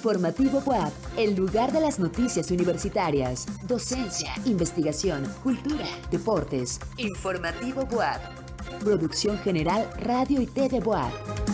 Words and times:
Informativo 0.00 0.62
WAP, 0.64 0.90
el 1.18 1.34
lugar 1.34 1.72
de 1.72 1.80
las 1.82 1.98
noticias 1.98 2.50
universitarias, 2.50 3.46
docencia, 3.64 4.32
investigación, 4.46 5.30
cultura, 5.42 5.84
deportes. 6.10 6.80
Informativo 6.96 7.82
WAP. 7.82 8.18
Producción 8.82 9.36
General 9.40 9.90
Radio 9.98 10.40
y 10.40 10.46
TV 10.46 10.78
WAP. 10.80 11.49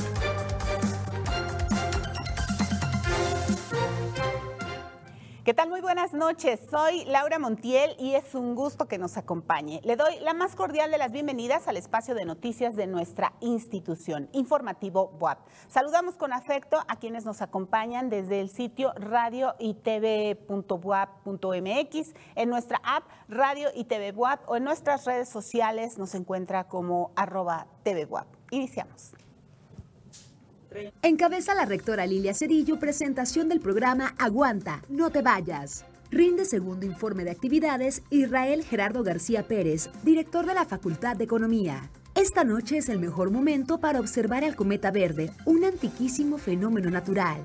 ¿Qué 5.46 5.54
tal? 5.54 5.68
Muy 5.68 5.80
buenas 5.80 6.12
noches. 6.12 6.58
Soy 6.72 7.04
Laura 7.04 7.38
Montiel 7.38 7.94
y 8.00 8.14
es 8.14 8.34
un 8.34 8.56
gusto 8.56 8.88
que 8.88 8.98
nos 8.98 9.16
acompañe. 9.16 9.80
Le 9.84 9.94
doy 9.94 10.18
la 10.18 10.34
más 10.34 10.56
cordial 10.56 10.90
de 10.90 10.98
las 10.98 11.12
bienvenidas 11.12 11.68
al 11.68 11.76
espacio 11.76 12.16
de 12.16 12.24
noticias 12.24 12.74
de 12.74 12.88
nuestra 12.88 13.32
institución, 13.38 14.28
Informativo 14.32 15.12
BUAP. 15.20 15.38
Saludamos 15.68 16.16
con 16.16 16.32
afecto 16.32 16.78
a 16.88 16.96
quienes 16.96 17.24
nos 17.24 17.42
acompañan 17.42 18.10
desde 18.10 18.40
el 18.40 18.48
sitio 18.48 18.92
radio 18.96 19.54
y 19.60 19.76
en 22.34 22.48
nuestra 22.48 22.80
app 22.82 23.04
Radio 23.28 23.68
y 23.72 23.84
TV 23.84 24.10
BUAP 24.10 24.48
o 24.48 24.56
en 24.56 24.64
nuestras 24.64 25.04
redes 25.04 25.28
sociales 25.28 25.96
nos 25.96 26.16
encuentra 26.16 26.64
como 26.64 27.12
arroba 27.14 27.68
TV 27.84 28.04
BUAP. 28.04 28.26
Iniciamos. 28.50 29.12
Encabeza 31.02 31.54
la 31.54 31.64
rectora 31.64 32.06
Lilia 32.06 32.34
Cerillo 32.34 32.78
presentación 32.78 33.48
del 33.48 33.60
programa 33.60 34.14
Aguanta, 34.18 34.82
no 34.88 35.10
te 35.10 35.22
vayas. 35.22 35.84
Rinde 36.10 36.44
segundo 36.44 36.86
informe 36.86 37.24
de 37.24 37.30
actividades 37.30 38.02
Israel 38.10 38.64
Gerardo 38.64 39.02
García 39.02 39.46
Pérez, 39.46 39.90
director 40.02 40.46
de 40.46 40.54
la 40.54 40.64
Facultad 40.64 41.16
de 41.16 41.24
Economía. 41.24 41.90
Esta 42.14 42.44
noche 42.44 42.78
es 42.78 42.88
el 42.88 42.98
mejor 42.98 43.30
momento 43.30 43.78
para 43.78 44.00
observar 44.00 44.44
al 44.44 44.56
cometa 44.56 44.90
verde, 44.90 45.30
un 45.44 45.64
antiquísimo 45.64 46.38
fenómeno 46.38 46.90
natural. 46.90 47.38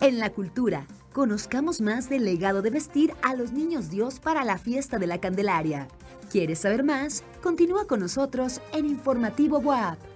En 0.00 0.18
la 0.18 0.30
cultura, 0.30 0.86
conozcamos 1.12 1.80
más 1.80 2.08
del 2.08 2.24
legado 2.24 2.62
de 2.62 2.70
vestir 2.70 3.14
a 3.22 3.34
los 3.34 3.52
niños 3.52 3.90
Dios 3.90 4.20
para 4.20 4.44
la 4.44 4.58
fiesta 4.58 4.98
de 4.98 5.06
la 5.06 5.18
Candelaria. 5.18 5.88
¿Quieres 6.30 6.60
saber 6.60 6.84
más? 6.84 7.24
Continúa 7.42 7.86
con 7.86 8.00
nosotros 8.00 8.60
en 8.72 8.86
Informativo 8.86 9.58
WAP. 9.58 10.11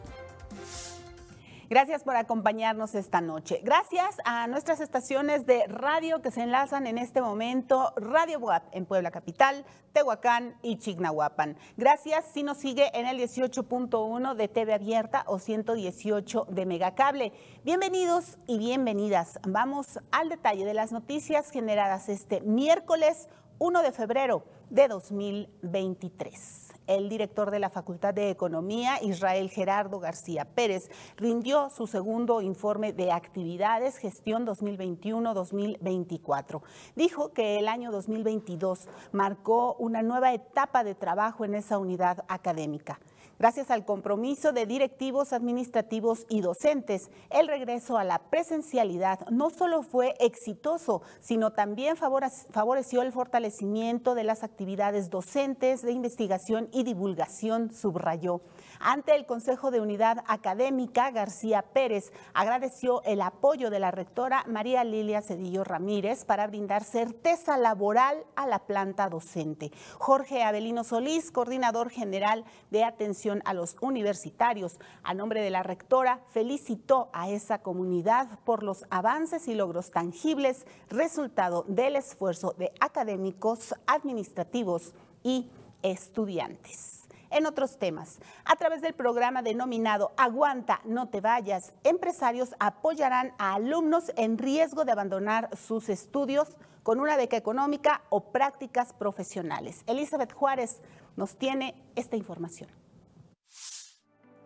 Gracias 1.68 2.04
por 2.04 2.14
acompañarnos 2.14 2.94
esta 2.94 3.20
noche. 3.20 3.60
Gracias 3.64 4.18
a 4.24 4.46
nuestras 4.46 4.80
estaciones 4.80 5.46
de 5.46 5.66
radio 5.66 6.22
que 6.22 6.30
se 6.30 6.42
enlazan 6.42 6.86
en 6.86 6.96
este 6.96 7.20
momento, 7.20 7.92
Radio 7.96 8.38
WAP 8.38 8.62
en 8.70 8.86
Puebla 8.86 9.10
Capital, 9.10 9.64
Tehuacán 9.92 10.54
y 10.62 10.78
Chignahuapan. 10.78 11.56
Gracias 11.76 12.24
si 12.32 12.44
nos 12.44 12.58
sigue 12.58 12.88
en 12.94 13.06
el 13.06 13.18
18.1 13.18 14.34
de 14.36 14.46
TV 14.46 14.74
Abierta 14.74 15.24
o 15.26 15.40
118 15.40 16.46
de 16.50 16.66
Megacable. 16.66 17.32
Bienvenidos 17.64 18.38
y 18.46 18.58
bienvenidas. 18.58 19.40
Vamos 19.42 19.98
al 20.12 20.28
detalle 20.28 20.64
de 20.64 20.74
las 20.74 20.92
noticias 20.92 21.50
generadas 21.50 22.08
este 22.08 22.42
miércoles 22.42 23.28
1 23.58 23.82
de 23.82 23.90
febrero 23.90 24.44
de 24.70 24.86
2023 24.86 26.65
el 26.86 27.08
director 27.08 27.50
de 27.50 27.58
la 27.58 27.70
Facultad 27.70 28.12
de 28.14 28.30
Economía, 28.30 29.02
Israel 29.02 29.50
Gerardo 29.50 29.98
García 30.00 30.44
Pérez, 30.44 30.90
rindió 31.16 31.70
su 31.70 31.86
segundo 31.86 32.42
informe 32.42 32.92
de 32.92 33.12
actividades 33.12 33.96
gestión 33.98 34.44
2021-2024. 34.46 36.62
Dijo 36.94 37.32
que 37.32 37.58
el 37.58 37.68
año 37.68 37.92
2022 37.92 38.88
marcó 39.12 39.74
una 39.78 40.02
nueva 40.02 40.32
etapa 40.32 40.82
de 40.84 40.94
trabajo 40.94 41.44
en 41.44 41.54
esa 41.54 41.76
unidad 41.78 42.24
académica. 42.28 42.98
Gracias 43.38 43.70
al 43.70 43.84
compromiso 43.84 44.52
de 44.52 44.64
directivos 44.64 45.34
administrativos 45.34 46.24
y 46.30 46.40
docentes, 46.40 47.10
el 47.28 47.48
regreso 47.48 47.98
a 47.98 48.04
la 48.04 48.18
presencialidad 48.18 49.28
no 49.28 49.50
solo 49.50 49.82
fue 49.82 50.14
exitoso, 50.20 51.02
sino 51.20 51.52
también 51.52 51.96
favoreció 51.98 53.02
el 53.02 53.12
fortalecimiento 53.12 54.14
de 54.14 54.24
las 54.24 54.42
actividades 54.42 55.10
docentes 55.10 55.82
de 55.82 55.92
investigación 55.92 56.70
y 56.72 56.84
divulgación, 56.84 57.70
subrayó. 57.72 58.40
Ante 58.80 59.14
el 59.14 59.26
Consejo 59.26 59.70
de 59.70 59.80
Unidad 59.80 60.24
Académica, 60.26 61.10
García 61.10 61.62
Pérez 61.62 62.12
agradeció 62.34 63.02
el 63.04 63.20
apoyo 63.20 63.70
de 63.70 63.80
la 63.80 63.90
rectora 63.90 64.44
María 64.46 64.84
Lilia 64.84 65.22
Cedillo 65.22 65.64
Ramírez 65.64 66.24
para 66.24 66.46
brindar 66.46 66.84
certeza 66.84 67.56
laboral 67.56 68.24
a 68.34 68.46
la 68.46 68.60
planta 68.60 69.08
docente. 69.08 69.72
Jorge 69.98 70.42
Avelino 70.42 70.84
Solís, 70.84 71.30
coordinador 71.30 71.90
general 71.90 72.44
de 72.70 72.84
atención 72.84 73.42
a 73.44 73.54
los 73.54 73.76
universitarios, 73.80 74.78
a 75.02 75.14
nombre 75.14 75.40
de 75.40 75.50
la 75.50 75.62
rectora, 75.62 76.20
felicitó 76.28 77.08
a 77.12 77.30
esa 77.30 77.62
comunidad 77.62 78.38
por 78.44 78.62
los 78.62 78.84
avances 78.90 79.48
y 79.48 79.54
logros 79.54 79.90
tangibles, 79.90 80.66
resultado 80.88 81.64
del 81.68 81.96
esfuerzo 81.96 82.54
de 82.58 82.72
académicos, 82.80 83.74
administrativos 83.86 84.94
y 85.22 85.50
estudiantes. 85.82 86.95
En 87.30 87.46
otros 87.46 87.78
temas, 87.78 88.18
a 88.44 88.56
través 88.56 88.82
del 88.82 88.94
programa 88.94 89.42
denominado 89.42 90.12
Aguanta, 90.16 90.80
no 90.84 91.08
te 91.08 91.20
vayas, 91.20 91.72
empresarios 91.84 92.54
apoyarán 92.58 93.32
a 93.38 93.54
alumnos 93.54 94.12
en 94.16 94.38
riesgo 94.38 94.84
de 94.84 94.92
abandonar 94.92 95.50
sus 95.56 95.88
estudios 95.88 96.56
con 96.82 97.00
una 97.00 97.16
beca 97.16 97.36
económica 97.36 98.02
o 98.10 98.30
prácticas 98.30 98.92
profesionales. 98.92 99.82
Elizabeth 99.86 100.32
Juárez 100.32 100.80
nos 101.16 101.36
tiene 101.36 101.74
esta 101.96 102.16
información. 102.16 102.70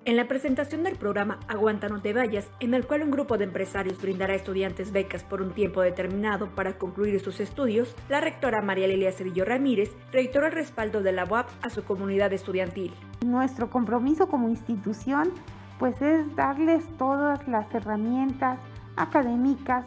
En 0.06 0.16
la 0.16 0.26
presentación 0.26 0.82
del 0.82 0.96
programa 0.96 1.40
Aguanta 1.46 1.90
no 1.90 2.00
te 2.00 2.14
vayas, 2.14 2.48
en 2.58 2.72
el 2.72 2.86
cual 2.86 3.02
un 3.02 3.10
grupo 3.10 3.36
de 3.36 3.44
empresarios 3.44 4.00
brindará 4.00 4.32
a 4.32 4.36
estudiantes 4.36 4.92
becas 4.92 5.24
por 5.24 5.42
un 5.42 5.52
tiempo 5.52 5.82
determinado 5.82 6.48
para 6.54 6.78
concluir 6.78 7.20
sus 7.20 7.38
estudios, 7.38 7.94
la 8.08 8.22
rectora 8.22 8.62
María 8.62 8.86
Lilia 8.86 9.12
Cedillo 9.12 9.44
Ramírez 9.44 9.90
reiteró 10.10 10.46
el 10.46 10.52
respaldo 10.52 11.02
de 11.02 11.12
la 11.12 11.26
UAP 11.26 11.50
a 11.60 11.68
su 11.68 11.84
comunidad 11.84 12.32
estudiantil. 12.32 12.94
Nuestro 13.26 13.68
compromiso 13.68 14.26
como 14.26 14.48
institución 14.48 15.32
pues 15.78 16.00
es 16.00 16.34
darles 16.34 16.82
todas 16.96 17.46
las 17.46 17.72
herramientas 17.74 18.58
académicas 18.96 19.84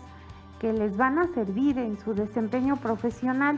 que 0.59 0.73
les 0.73 0.95
van 0.95 1.17
a 1.17 1.27
servir 1.33 1.79
en 1.79 1.97
su 1.97 2.13
desempeño 2.13 2.77
profesional, 2.77 3.57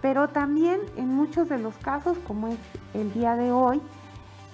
pero 0.00 0.28
también 0.28 0.80
en 0.96 1.08
muchos 1.08 1.48
de 1.48 1.58
los 1.58 1.76
casos, 1.76 2.18
como 2.26 2.48
es 2.48 2.58
el 2.92 3.12
día 3.12 3.36
de 3.36 3.52
hoy, 3.52 3.80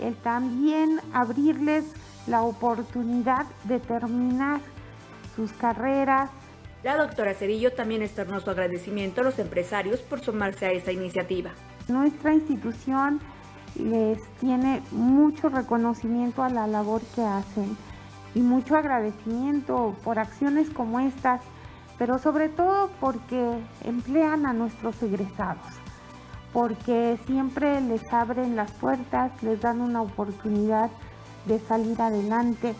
el 0.01 0.15
también 0.17 1.01
abrirles 1.13 1.85
la 2.27 2.43
oportunidad 2.43 3.47
de 3.65 3.81
terminar 3.81 4.61
sus 5.35 5.53
carreras. 5.53 6.31
La 6.83 6.97
doctora 6.97 7.35
Cerillo 7.35 7.73
también 7.73 8.03
externó 8.03 8.41
su 8.41 8.51
agradecimiento 8.51 9.21
a 9.21 9.25
los 9.25 9.39
empresarios 9.39 10.01
por 10.01 10.21
sumarse 10.21 10.67
a 10.67 10.73
esta 10.73 10.93
iniciativa. 10.93 11.51
Nuestra 11.89 12.35
institución 12.35 13.21
les 13.77 14.23
tiene 14.41 14.83
mucho 14.91 15.49
reconocimiento 15.49 16.43
a 16.43 16.49
la 16.49 16.67
labor 16.67 17.01
que 17.15 17.23
hacen 17.23 17.77
y 18.35 18.41
mucho 18.41 18.77
agradecimiento 18.77 19.97
por 20.05 20.19
acciones 20.19 20.69
como 20.71 21.01
estas, 21.01 21.41
pero 21.99 22.19
sobre 22.19 22.49
todo 22.49 22.91
porque 23.01 23.59
emplean 23.85 24.47
a 24.47 24.53
nuestros 24.53 25.03
egresados 25.03 25.78
porque 26.59 27.17
siempre 27.29 27.81
les 27.81 28.03
abren 28.13 28.57
las 28.57 28.73
puertas, 28.73 29.31
les 29.45 29.61
dan 29.61 29.81
una 29.81 30.03
oportunidad 30.03 30.91
de 31.47 31.61
salir 31.61 32.03
adelante 32.03 32.75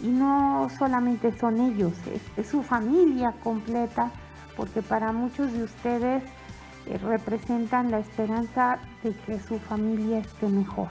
y 0.00 0.08
no 0.08 0.68
solamente 0.76 1.30
son 1.38 1.60
ellos, 1.60 1.92
es, 2.36 2.48
su 2.48 2.64
familia 2.64 3.32
completa, 3.44 4.10
porque 4.56 4.82
para 4.82 5.12
muchos 5.12 5.52
de 5.52 5.62
ustedes 5.62 6.24
eh, 6.86 6.98
representan 6.98 7.92
la 7.92 8.00
esperanza 8.00 8.80
de 9.04 9.12
que 9.12 9.38
su 9.38 9.60
familia 9.60 10.18
esté 10.18 10.48
mejor. 10.48 10.88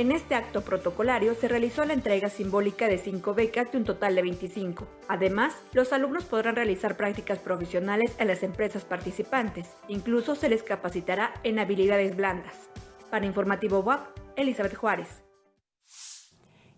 En 0.00 0.12
este 0.12 0.34
acto 0.34 0.62
protocolario 0.62 1.34
se 1.34 1.46
realizó 1.46 1.84
la 1.84 1.92
entrega 1.92 2.30
simbólica 2.30 2.88
de 2.88 2.96
cinco 2.96 3.34
becas 3.34 3.70
de 3.70 3.76
un 3.76 3.84
total 3.84 4.14
de 4.14 4.22
25. 4.22 4.88
Además, 5.08 5.54
los 5.74 5.92
alumnos 5.92 6.24
podrán 6.24 6.56
realizar 6.56 6.96
prácticas 6.96 7.38
profesionales 7.38 8.16
en 8.18 8.28
las 8.28 8.42
empresas 8.42 8.86
participantes. 8.86 9.68
Incluso 9.88 10.36
se 10.36 10.48
les 10.48 10.62
capacitará 10.62 11.34
en 11.42 11.58
habilidades 11.58 12.16
blandas. 12.16 12.70
Para 13.10 13.26
Informativo 13.26 13.80
WAP, 13.80 14.06
Elizabeth 14.36 14.74
Juárez. 14.74 15.22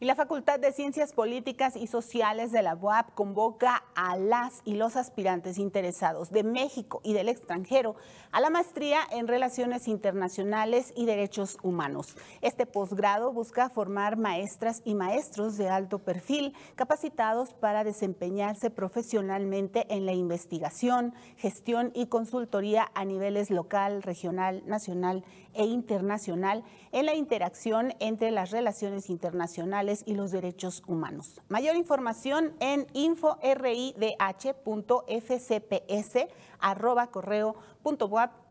Y 0.02 0.04
la 0.04 0.16
Facultad 0.16 0.58
de 0.58 0.72
Ciencias 0.72 1.12
Políticas 1.12 1.76
y 1.76 1.86
Sociales 1.86 2.50
de 2.50 2.60
la 2.64 2.74
UAP 2.74 3.14
convoca 3.14 3.84
a 3.94 4.16
las 4.16 4.60
y 4.64 4.74
los 4.74 4.96
aspirantes 4.96 5.58
interesados 5.58 6.32
de 6.32 6.42
México 6.42 7.00
y 7.04 7.12
del 7.12 7.28
extranjero 7.28 7.94
a 8.32 8.40
la 8.40 8.50
maestría 8.50 8.98
en 9.12 9.28
Relaciones 9.28 9.86
Internacionales 9.86 10.92
y 10.96 11.06
Derechos 11.06 11.56
Humanos. 11.62 12.16
Este 12.40 12.66
posgrado 12.66 13.32
busca 13.32 13.70
formar 13.70 14.16
maestras 14.16 14.82
y 14.84 14.96
maestros 14.96 15.56
de 15.56 15.68
alto 15.68 16.00
perfil 16.00 16.52
capacitados 16.74 17.54
para 17.54 17.84
desempeñarse 17.84 18.70
profesionalmente 18.70 19.86
en 19.88 20.04
la 20.04 20.14
investigación, 20.14 21.14
gestión 21.36 21.92
y 21.94 22.06
consultoría 22.06 22.90
a 22.96 23.04
niveles 23.04 23.52
local, 23.52 24.02
regional, 24.02 24.64
nacional 24.66 25.22
e 25.54 25.64
internacional 25.64 26.64
en 26.92 27.06
la 27.06 27.14
interacción 27.14 27.94
entre 28.00 28.30
las 28.30 28.50
relaciones 28.50 29.10
internacionales 29.10 30.02
y 30.06 30.14
los 30.14 30.30
derechos 30.30 30.82
humanos. 30.86 31.40
Mayor 31.48 31.76
información 31.76 32.54
en 32.60 32.86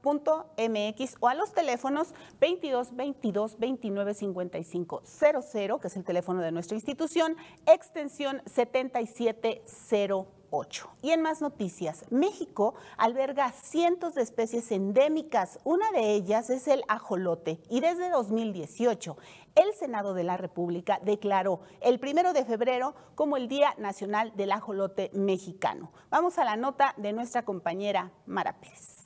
inforidh.fcps@correo.wap.mx 0.02 1.18
o 1.20 1.28
a 1.28 1.36
los 1.36 1.54
teléfonos 1.54 2.14
22 2.40 2.96
22 2.96 3.60
29 3.60 4.14
55 4.14 5.02
00, 5.04 5.80
que 5.80 5.88
es 5.88 5.98
el 5.98 6.04
teléfono 6.04 6.42
de 6.42 6.52
nuestra 6.52 6.76
institución, 6.76 7.36
extensión 7.66 8.44
7708. 8.46 10.90
Y 11.02 11.12
en 11.12 11.22
más 11.22 11.42
noticias, 11.42 12.04
México 12.10 12.74
alberga 12.98 13.54
cientos 13.54 14.16
de 14.16 14.22
especies 14.22 14.70
endémicas. 14.74 15.60
Una 15.64 15.90
de 15.92 16.14
ellas 16.14 16.50
es 16.50 16.68
el 16.68 16.84
ajolote. 16.90 17.62
Y 17.70 17.80
desde 17.80 18.10
2018, 18.10 19.16
el 19.56 19.72
Senado 19.74 20.14
de 20.14 20.26
la 20.26 20.36
República 20.36 21.00
declaró 21.04 21.62
el 21.80 22.02
primero 22.02 22.34
de 22.34 22.44
febrero 22.44 22.96
como 23.16 23.38
el 23.38 23.48
Día 23.48 23.76
Nacional 23.78 24.34
del 24.36 24.52
Ajolote 24.52 25.10
Mexicano. 25.14 25.94
Vamos 26.10 26.38
a 26.38 26.44
la 26.44 26.58
nota 26.58 26.96
de 26.98 27.14
nuestra 27.14 27.44
compañera 27.44 28.12
Mara 28.26 28.60
Pérez. 28.60 29.01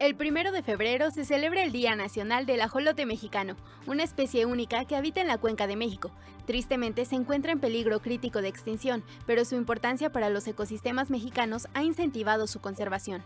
El 0.00 0.16
primero 0.16 0.52
de 0.52 0.62
febrero 0.62 1.10
se 1.10 1.24
celebra 1.24 1.62
el 1.62 1.72
Día 1.72 1.96
Nacional 1.96 2.46
del 2.46 2.60
Ajolote 2.60 3.06
Mexicano, 3.06 3.56
una 3.86 4.02
especie 4.02 4.44
única 4.44 4.84
que 4.84 4.96
habita 4.96 5.20
en 5.20 5.28
la 5.28 5.38
Cuenca 5.38 5.66
de 5.66 5.76
México. 5.76 6.10
Tristemente 6.46 7.04
se 7.04 7.14
encuentra 7.14 7.52
en 7.52 7.60
peligro 7.60 8.00
crítico 8.00 8.42
de 8.42 8.48
extinción, 8.48 9.02
pero 9.26 9.44
su 9.44 9.54
importancia 9.54 10.10
para 10.10 10.30
los 10.30 10.46
ecosistemas 10.46 11.10
mexicanos 11.10 11.68
ha 11.74 11.82
incentivado 11.82 12.46
su 12.46 12.60
conservación. 12.60 13.22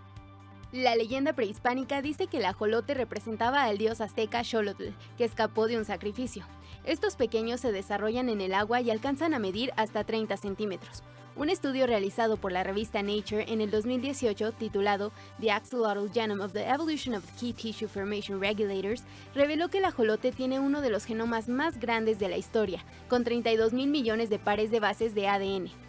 La 0.70 0.94
leyenda 0.94 1.32
prehispánica 1.32 2.02
dice 2.02 2.26
que 2.26 2.36
el 2.36 2.44
ajolote 2.44 2.92
representaba 2.92 3.64
al 3.64 3.78
dios 3.78 4.02
azteca 4.02 4.44
Xolotl, 4.44 4.90
que 5.16 5.24
escapó 5.24 5.66
de 5.66 5.78
un 5.78 5.86
sacrificio. 5.86 6.44
Estos 6.88 7.16
pequeños 7.16 7.60
se 7.60 7.70
desarrollan 7.70 8.30
en 8.30 8.40
el 8.40 8.54
agua 8.54 8.80
y 8.80 8.90
alcanzan 8.90 9.34
a 9.34 9.38
medir 9.38 9.72
hasta 9.76 10.04
30 10.04 10.38
centímetros. 10.38 11.02
Un 11.36 11.50
estudio 11.50 11.86
realizado 11.86 12.38
por 12.38 12.50
la 12.50 12.64
revista 12.64 13.02
Nature 13.02 13.44
en 13.52 13.60
el 13.60 13.70
2018, 13.70 14.52
titulado 14.52 15.12
The 15.38 15.50
Axolotl 15.50 16.10
Genome 16.10 16.42
of 16.42 16.54
the 16.54 16.66
Evolution 16.66 17.14
of 17.14 17.30
Key 17.38 17.52
Tissue 17.52 17.88
Formation 17.88 18.40
Regulators, 18.40 19.04
reveló 19.34 19.68
que 19.68 19.78
el 19.78 19.84
ajolote 19.84 20.32
tiene 20.32 20.60
uno 20.60 20.80
de 20.80 20.88
los 20.88 21.04
genomas 21.04 21.50
más 21.50 21.78
grandes 21.78 22.18
de 22.18 22.30
la 22.30 22.38
historia, 22.38 22.82
con 23.10 23.22
32 23.22 23.74
mil 23.74 23.90
millones 23.90 24.30
de 24.30 24.38
pares 24.38 24.70
de 24.70 24.80
bases 24.80 25.14
de 25.14 25.28
ADN. 25.28 25.87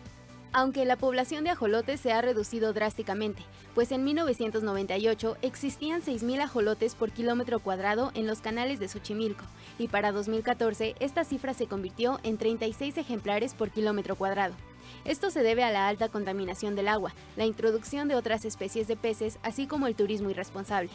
Aunque 0.52 0.84
la 0.84 0.96
población 0.96 1.44
de 1.44 1.52
ajolotes 1.52 2.00
se 2.00 2.12
ha 2.12 2.22
reducido 2.22 2.74
drásticamente, 2.74 3.44
pues 3.76 3.92
en 3.92 4.04
1998 4.04 5.38
existían 5.44 6.02
6.000 6.02 6.42
ajolotes 6.42 6.96
por 6.96 7.12
kilómetro 7.12 7.60
cuadrado 7.60 8.12
en 8.16 8.26
los 8.26 8.42
canales 8.42 8.80
de 8.80 8.88
Xochimilco, 8.88 9.44
y 9.78 9.90
para 9.90 10.12
2014 10.12 10.96
esta 11.00 11.24
cifra 11.24 11.54
se 11.54 11.68
convirtió 11.68 12.20
en 12.24 12.40
36 12.40 12.98
ejemplares 12.98 13.54
por 13.54 13.70
kilómetro 13.70 14.16
cuadrado. 14.16 14.56
Esto 15.06 15.30
se 15.30 15.44
debe 15.44 15.64
a 15.64 15.72
la 15.72 15.88
alta 15.88 16.10
contaminación 16.10 16.76
del 16.76 16.88
agua, 16.88 17.14
la 17.38 17.46
introducción 17.46 18.08
de 18.08 18.16
otras 18.16 18.44
especies 18.44 18.88
de 18.88 18.98
peces, 18.98 19.38
así 19.44 19.68
como 19.68 19.86
el 19.86 19.96
turismo 19.96 20.32
irresponsable. 20.32 20.90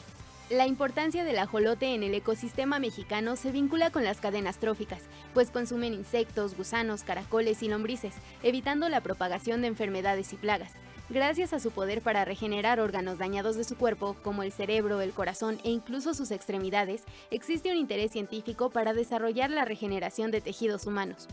La 0.50 0.66
importancia 0.66 1.24
del 1.24 1.38
ajolote 1.38 1.94
en 1.94 2.02
el 2.02 2.12
ecosistema 2.12 2.78
mexicano 2.78 3.34
se 3.34 3.50
vincula 3.50 3.90
con 3.90 4.04
las 4.04 4.20
cadenas 4.20 4.58
tróficas, 4.58 5.00
pues 5.32 5.50
consumen 5.50 5.94
insectos, 5.94 6.54
gusanos, 6.54 7.02
caracoles 7.02 7.62
y 7.62 7.68
lombrices, 7.68 8.12
evitando 8.42 8.90
la 8.90 9.00
propagación 9.00 9.62
de 9.62 9.68
enfermedades 9.68 10.34
y 10.34 10.36
plagas. 10.36 10.72
Gracias 11.08 11.54
a 11.54 11.60
su 11.60 11.70
poder 11.70 12.02
para 12.02 12.26
regenerar 12.26 12.78
órganos 12.78 13.16
dañados 13.16 13.56
de 13.56 13.64
su 13.64 13.76
cuerpo, 13.76 14.16
como 14.22 14.42
el 14.42 14.52
cerebro, 14.52 15.00
el 15.00 15.12
corazón 15.12 15.58
e 15.64 15.70
incluso 15.70 16.12
sus 16.12 16.30
extremidades, 16.30 17.04
existe 17.30 17.70
un 17.70 17.78
interés 17.78 18.12
científico 18.12 18.68
para 18.68 18.92
desarrollar 18.92 19.50
la 19.50 19.64
regeneración 19.64 20.30
de 20.30 20.42
tejidos 20.42 20.86
humanos. 20.86 21.26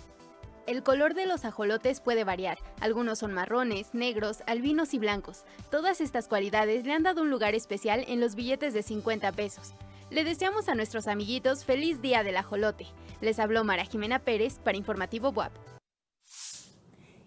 El 0.67 0.83
color 0.83 1.15
de 1.15 1.25
los 1.25 1.43
ajolotes 1.43 2.01
puede 2.01 2.23
variar, 2.23 2.59
algunos 2.81 3.19
son 3.19 3.33
marrones, 3.33 3.93
negros, 3.93 4.43
albinos 4.45 4.93
y 4.93 4.99
blancos. 4.99 5.43
Todas 5.71 6.01
estas 6.01 6.27
cualidades 6.27 6.85
le 6.85 6.93
han 6.93 7.01
dado 7.01 7.23
un 7.23 7.31
lugar 7.31 7.55
especial 7.55 8.05
en 8.07 8.19
los 8.19 8.35
billetes 8.35 8.73
de 8.73 8.83
50 8.83 9.31
pesos. 9.31 9.73
Le 10.11 10.23
deseamos 10.23 10.69
a 10.69 10.75
nuestros 10.75 11.07
amiguitos 11.07 11.65
feliz 11.65 12.01
día 12.01 12.23
del 12.23 12.37
ajolote. 12.37 12.85
Les 13.21 13.39
habló 13.39 13.63
Mara 13.63 13.85
Jimena 13.85 14.19
Pérez 14.19 14.59
para 14.59 14.77
Informativo 14.77 15.29
WAP. 15.29 15.51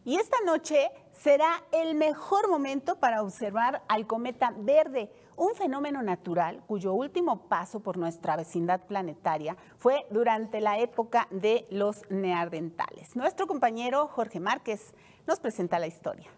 Y 0.05 0.17
esta 0.17 0.37
noche 0.47 0.91
será 1.13 1.65
el 1.73 1.97
mejor 1.97 2.49
momento 2.49 3.01
para 3.01 3.23
observar 3.23 3.83
al 3.89 4.07
cometa 4.07 4.55
verde 4.57 5.11
un 5.37 5.55
fenómeno 5.55 6.03
natural 6.03 6.63
cuyo 6.67 6.93
último 6.93 7.49
paso 7.49 7.81
por 7.81 7.97
nuestra 7.97 8.37
vecindad 8.37 8.87
planetaria 8.87 9.57
fue 9.79 10.07
durante 10.11 10.61
la 10.61 10.79
época 10.79 11.29
de 11.31 11.67
los 11.71 12.03
neandertales. 12.11 13.17
Nuestro 13.17 13.47
compañero 13.47 14.09
Jorge 14.09 14.41
Márquez 14.41 14.95
nos 15.27 15.41
presenta 15.41 15.79
la 15.79 15.87
historia. 15.87 16.31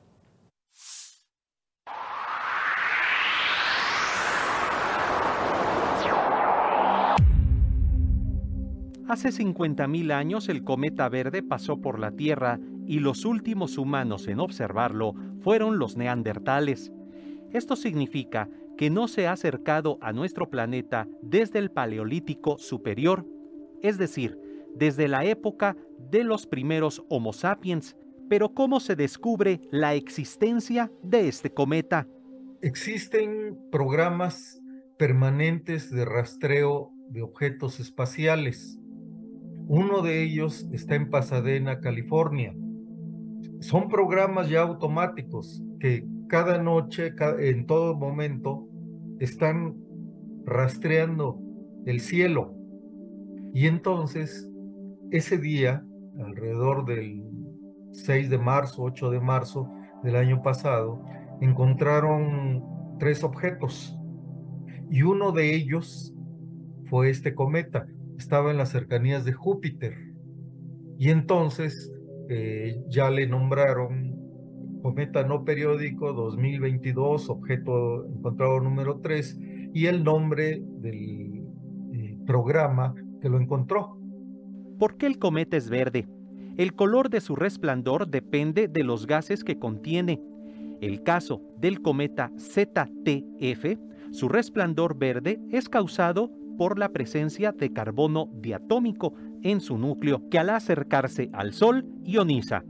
Hace 9.08 9.28
50.000 9.28 10.12
años 10.12 10.48
el 10.48 10.64
cometa 10.64 11.08
verde 11.08 11.40
pasó 11.40 11.81
por 11.81 12.00
la 12.00 12.10
Tierra 12.10 12.58
y 12.87 12.98
los 12.98 13.25
últimos 13.25 13.78
humanos 13.78 14.26
en 14.26 14.40
observarlo 14.40 15.14
fueron 15.43 15.78
los 15.78 15.96
neandertales. 15.96 16.90
Esto 17.52 17.76
significa 17.76 18.48
que 18.76 18.90
no 18.90 19.08
se 19.08 19.26
ha 19.26 19.32
acercado 19.32 19.99
a 20.00 20.12
nuestro 20.12 20.50
planeta 20.50 21.08
desde 21.23 21.58
el 21.58 21.70
Paleolítico 21.70 22.58
Superior, 22.58 23.26
es 23.82 23.99
decir, 23.99 24.38
desde 24.75 25.08
la 25.08 25.25
época 25.25 25.76
de 26.11 26.25
los 26.25 26.46
primeros 26.46 27.02
Homo 27.08 27.32
sapiens. 27.32 27.96
Pero 28.28 28.55
¿cómo 28.55 28.81
se 28.81 28.96
descubre 28.96 29.61
la 29.70 29.94
existencia 29.94 30.90
de 31.02 31.28
este 31.28 31.50
cometa? 31.50 32.08
Existen 32.61 33.56
programas 33.70 34.61
permanentes 34.99 35.90
de 35.90 36.05
rastreo 36.05 36.90
de 37.11 37.22
objetos 37.22 37.79
espaciales. 37.81 38.79
Uno 39.69 40.02
de 40.02 40.22
ellos 40.22 40.67
está 40.72 40.94
en 40.94 41.11
Pasadena, 41.11 41.81
California. 41.81 42.55
Son 43.61 43.88
programas 43.88 44.49
ya 44.49 44.62
automáticos 44.62 45.62
que 45.79 46.05
cada 46.29 46.58
noche, 46.58 47.14
en 47.38 47.67
todo 47.67 47.94
momento, 47.94 48.65
están 49.20 49.76
rastreando 50.44 51.40
el 51.86 52.00
cielo. 52.00 52.54
Y 53.54 53.66
entonces, 53.66 54.50
ese 55.10 55.38
día, 55.38 55.84
alrededor 56.18 56.84
del 56.84 57.22
6 57.92 58.30
de 58.30 58.38
marzo, 58.38 58.82
8 58.82 59.10
de 59.10 59.20
marzo 59.20 59.70
del 60.02 60.17
año 60.17 60.43
pasado, 60.43 61.02
encontraron 61.41 62.64
tres 62.98 63.24
objetos. 63.24 63.98
Y 64.91 65.02
uno 65.02 65.32
de 65.32 65.55
ellos 65.55 66.14
fue 66.86 67.10
este 67.10 67.34
cometa. 67.34 67.86
Estaba 68.19 68.50
en 68.50 68.58
las 68.58 68.70
cercanías 68.70 69.24
de 69.24 69.32
Júpiter. 69.32 69.94
Y 70.98 71.10
entonces 71.10 71.93
eh, 72.29 72.76
ya 72.88 73.10
le 73.10 73.26
nombraron 73.26 74.06
cometa 74.86 75.24
no 75.24 75.44
periódico 75.44 76.12
2022, 76.12 77.28
objeto 77.28 78.06
encontrado 78.06 78.60
número 78.60 79.00
3, 79.00 79.36
y 79.74 79.86
el 79.86 80.05
nombre 80.05 80.62
del 80.62 81.44
eh, 81.93 82.16
programa 82.24 82.94
que 83.20 83.28
lo 83.28 83.40
encontró. 83.40 83.98
¿Por 84.78 84.96
qué 84.96 85.06
el 85.06 85.19
cometa 85.19 85.56
es 85.56 85.70
verde? 85.70 86.06
El 86.56 86.74
color 86.74 87.10
de 87.10 87.20
su 87.20 87.34
resplandor 87.34 88.06
depende 88.06 88.69
de 88.69 88.84
los 88.84 89.08
gases 89.08 89.43
que 89.43 89.58
contiene. 89.58 90.22
El 90.81 91.02
caso 91.02 91.43
del 91.58 91.82
cometa 91.82 92.31
ZTF, 92.38 93.81
su 94.12 94.28
resplandor 94.28 94.96
verde 94.96 95.40
es 95.50 95.69
causado 95.69 96.31
por 96.56 96.78
la 96.78 96.90
presencia 96.90 97.50
de 97.50 97.72
carbono 97.72 98.31
diatómico 98.34 99.14
en 99.43 99.60
su 99.60 99.78
núcleo 99.78 100.28
que 100.31 100.38
al 100.38 100.50
acercarse 100.50 101.28
al 101.32 101.55
Sol 101.55 101.84
ioniza. 102.05 102.62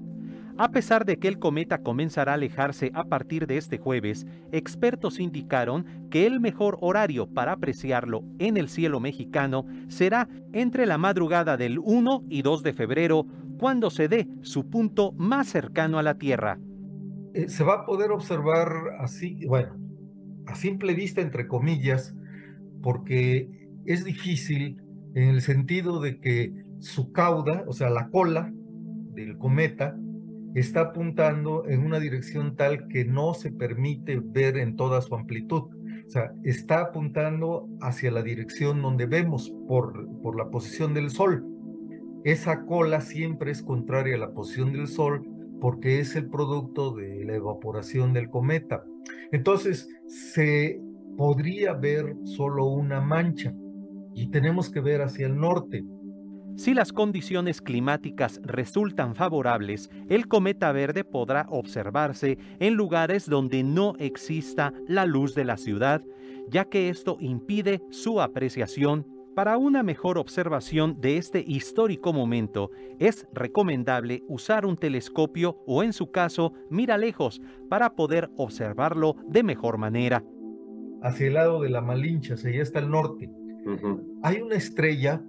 A 0.59 0.71
pesar 0.71 1.05
de 1.05 1.19
que 1.19 1.29
el 1.29 1.39
cometa 1.39 1.83
comenzará 1.83 2.33
a 2.33 2.37
alejarse 2.37 2.91
a 2.95 3.05
partir 3.05 3.47
de 3.47 3.59
este 3.59 3.77
jueves, 3.77 4.27
expertos 4.53 5.21
indicaron 5.21 5.85
que 6.11 6.27
el 6.27 6.41
mejor 6.41 6.79
horario 6.81 7.27
para 7.27 7.53
apreciarlo 7.53 8.25
en 8.39 8.57
el 8.57 8.71
cielo 8.71 8.99
mexicano 8.99 9.67
será 9.89 10.31
entre 10.55 10.87
la 10.87 10.97
madrugada 10.97 11.59
del 11.59 11.79
1 11.79 12.25
y 12.31 12.41
2 12.41 12.63
de 12.63 12.73
febrero, 12.73 13.27
cuando 13.59 13.91
se 13.91 14.09
dé 14.09 14.29
su 14.41 14.71
punto 14.71 15.13
más 15.13 15.49
cercano 15.49 15.99
a 15.99 16.03
la 16.03 16.15
Tierra. 16.15 16.59
Eh, 17.35 17.51
se 17.51 17.63
va 17.63 17.83
a 17.83 17.85
poder 17.85 18.11
observar 18.11 18.71
así, 19.01 19.45
bueno, 19.47 19.77
a 20.47 20.55
simple 20.55 20.95
vista, 20.95 21.21
entre 21.21 21.49
comillas, 21.49 22.15
porque 22.83 23.51
es 23.85 24.07
difícil 24.07 24.81
en 25.15 25.29
el 25.29 25.43
sentido 25.43 26.01
de 26.01 26.19
que 26.19 26.53
su 26.79 27.13
cauda, 27.13 27.65
o 27.67 27.75
sea, 27.75 27.91
la 27.91 28.09
cola 28.09 28.51
del 29.13 29.37
cometa, 29.37 29.97
está 30.55 30.81
apuntando 30.81 31.67
en 31.69 31.85
una 31.85 31.99
dirección 31.99 32.57
tal 32.57 32.89
que 32.89 33.05
no 33.05 33.35
se 33.35 33.51
permite 33.51 34.21
ver 34.21 34.57
en 34.57 34.77
toda 34.77 35.03
su 35.03 35.15
amplitud. 35.15 35.63
O 36.07 36.11
sea, 36.11 36.33
está 36.45 36.81
apuntando 36.81 37.69
hacia 37.81 38.11
la 38.11 38.23
dirección 38.23 38.81
donde 38.81 39.07
vemos 39.07 39.53
por, 39.67 40.09
por 40.23 40.37
la 40.37 40.49
posición 40.51 40.95
del 40.95 41.11
Sol. 41.11 41.45
Esa 42.25 42.65
cola 42.65 43.01
siempre 43.01 43.51
es 43.51 43.63
contraria 43.63 44.17
a 44.17 44.19
la 44.19 44.33
posición 44.33 44.73
del 44.73 44.87
Sol 44.87 45.23
porque 45.61 46.01
es 46.01 46.17
el 46.17 46.29
producto 46.29 46.93
de 46.93 47.25
la 47.25 47.35
evaporación 47.35 48.13
del 48.13 48.31
cometa. 48.31 48.85
Entonces, 49.33 49.89
se 50.07 50.81
podría 51.17 51.73
ver 51.73 52.15
solo 52.25 52.67
una 52.67 53.01
mancha 53.01 53.55
y 54.15 54.29
tenemos 54.29 54.71
que 54.71 54.81
ver 54.81 55.03
hacia 55.03 55.27
el 55.27 55.37
norte. 55.37 55.85
Si 56.57 56.73
las 56.73 56.91
condiciones 56.95 57.61
climáticas 57.61 58.41
resultan 58.43 59.15
favorables, 59.15 59.91
el 60.09 60.27
cometa 60.27 60.73
verde 60.73 61.05
podrá 61.05 61.47
observarse 61.51 62.39
en 62.59 62.75
lugares 62.75 63.29
donde 63.29 63.63
no 63.63 63.95
exista 63.99 64.73
la 64.89 65.05
luz 65.05 65.35
de 65.35 65.45
la 65.45 65.59
ciudad, 65.59 66.03
ya 66.49 66.65
que 66.65 66.89
esto 66.89 67.19
impide 67.21 67.83
su 67.91 68.23
apreciación. 68.23 69.07
Para 69.35 69.59
una 69.59 69.83
mejor 69.83 70.17
observación 70.17 70.99
de 70.99 71.19
este 71.19 71.45
histórico 71.47 72.15
momento, 72.15 72.71
es 72.99 73.27
recomendable 73.35 74.23
usar 74.27 74.65
un 74.65 74.79
telescopio 74.79 75.59
o 75.67 75.83
en 75.83 75.93
su 75.93 76.11
caso, 76.11 76.55
mira 76.71 76.97
lejos 76.97 77.43
para 77.69 77.95
poder 77.95 78.31
observarlo 78.39 79.17
de 79.29 79.43
mejor 79.43 79.77
manera. 79.77 80.25
Hacia 81.03 81.27
el 81.27 81.35
lado 81.35 81.61
de 81.61 81.69
la 81.69 81.83
Malincha, 81.83 82.33
allá 82.33 82.63
está 82.63 82.79
el 82.79 82.89
norte, 82.89 83.31
hay 84.23 84.41
una 84.41 84.55
estrella 84.55 85.23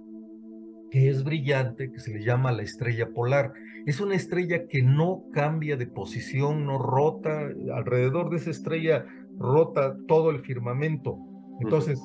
que 0.90 1.08
es 1.08 1.24
brillante, 1.24 1.90
que 1.90 2.00
se 2.00 2.12
le 2.12 2.24
llama 2.24 2.52
la 2.52 2.62
estrella 2.62 3.08
polar. 3.10 3.52
Es 3.86 4.00
una 4.00 4.14
estrella 4.14 4.66
que 4.68 4.82
no 4.82 5.24
cambia 5.32 5.76
de 5.76 5.86
posición, 5.86 6.66
no 6.66 6.78
rota. 6.78 7.48
Alrededor 7.74 8.30
de 8.30 8.36
esa 8.36 8.50
estrella 8.50 9.04
rota 9.38 9.96
todo 10.06 10.30
el 10.30 10.40
firmamento. 10.40 11.18
Entonces, 11.60 12.00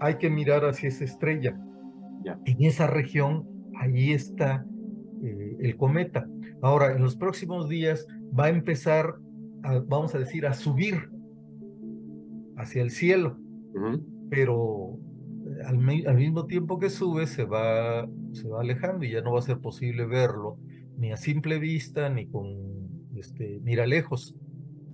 hay 0.00 0.16
que 0.16 0.30
mirar 0.30 0.64
hacia 0.64 0.88
esa 0.88 1.04
estrella. 1.04 1.58
En 2.46 2.64
esa 2.64 2.86
región, 2.86 3.46
ahí 3.78 4.12
está 4.12 4.66
eh, 5.22 5.56
el 5.60 5.76
cometa. 5.76 6.26
Ahora, 6.62 6.92
en 6.92 7.02
los 7.02 7.16
próximos 7.16 7.68
días 7.68 8.06
va 8.38 8.46
a 8.46 8.48
empezar, 8.48 9.14
vamos 9.86 10.14
a 10.14 10.18
decir, 10.18 10.46
a 10.46 10.54
subir 10.54 11.10
hacia 12.56 12.82
el 12.82 12.90
cielo. 12.90 13.38
Pero 14.30 14.98
al, 15.66 15.78
mismo 15.78 16.46
tiempo 16.46 16.78
que 16.78 16.90
sube 16.90 17.26
se 17.26 17.44
va, 17.44 18.08
se 18.34 18.48
va 18.48 18.60
alejando 18.60 19.04
y 19.04 19.12
ya 19.12 19.20
no 19.20 19.32
va 19.32 19.38
a 19.38 19.42
ser 19.42 19.58
posible 19.58 20.06
verlo 20.06 20.58
ni 20.96 21.12
a 21.12 21.16
simple 21.16 21.58
vista 21.58 22.08
ni 22.08 22.26
con 22.26 22.46
este, 23.16 23.60
mira 23.62 23.86
lejos. 23.86 24.34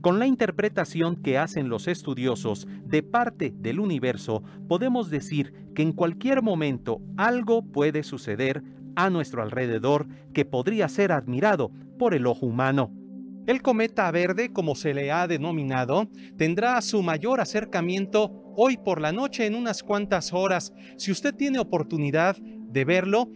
Con 0.00 0.18
la 0.18 0.26
interpretación 0.26 1.16
que 1.16 1.36
hacen 1.36 1.68
los 1.68 1.86
estudiosos 1.86 2.66
de 2.86 3.02
parte 3.02 3.52
del 3.54 3.80
universo, 3.80 4.42
podemos 4.66 5.10
decir 5.10 5.52
que 5.74 5.82
en 5.82 5.92
cualquier 5.92 6.42
momento 6.42 7.02
algo 7.18 7.62
puede 7.62 8.02
suceder 8.02 8.62
a 8.96 9.10
nuestro 9.10 9.42
alrededor 9.42 10.08
que 10.32 10.46
podría 10.46 10.88
ser 10.88 11.12
admirado 11.12 11.70
por 11.98 12.14
el 12.14 12.26
ojo 12.26 12.46
humano. 12.46 12.92
El 13.46 13.62
cometa 13.62 14.10
verde, 14.10 14.52
como 14.52 14.74
se 14.74 14.94
le 14.94 15.10
ha 15.10 15.26
denominado, 15.26 16.08
tendrá 16.36 16.80
su 16.80 17.02
mayor 17.02 17.40
acercamiento 17.40 18.40
hoy 18.56 18.76
por 18.76 19.00
la 19.00 19.12
noche 19.12 19.46
en 19.46 19.54
unas 19.54 19.82
cuantas 19.82 20.32
horas. 20.32 20.72
Si 20.96 21.10
usted 21.10 21.34
tiene 21.34 21.58
oportunidad 21.58 22.36
de 22.70 22.84
verlo, 22.84 23.28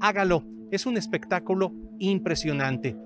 hágalo. 0.00 0.44
Es 0.70 0.86
un 0.86 0.96
espectáculo 0.96 1.72
impresionante. 1.98 2.96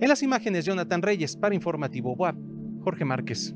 En 0.00 0.08
las 0.08 0.22
imágenes, 0.22 0.64
Jonathan 0.64 1.02
Reyes 1.02 1.36
para 1.36 1.54
Informativo 1.54 2.14
WAP, 2.14 2.36
Jorge 2.82 3.04
Márquez. 3.04 3.54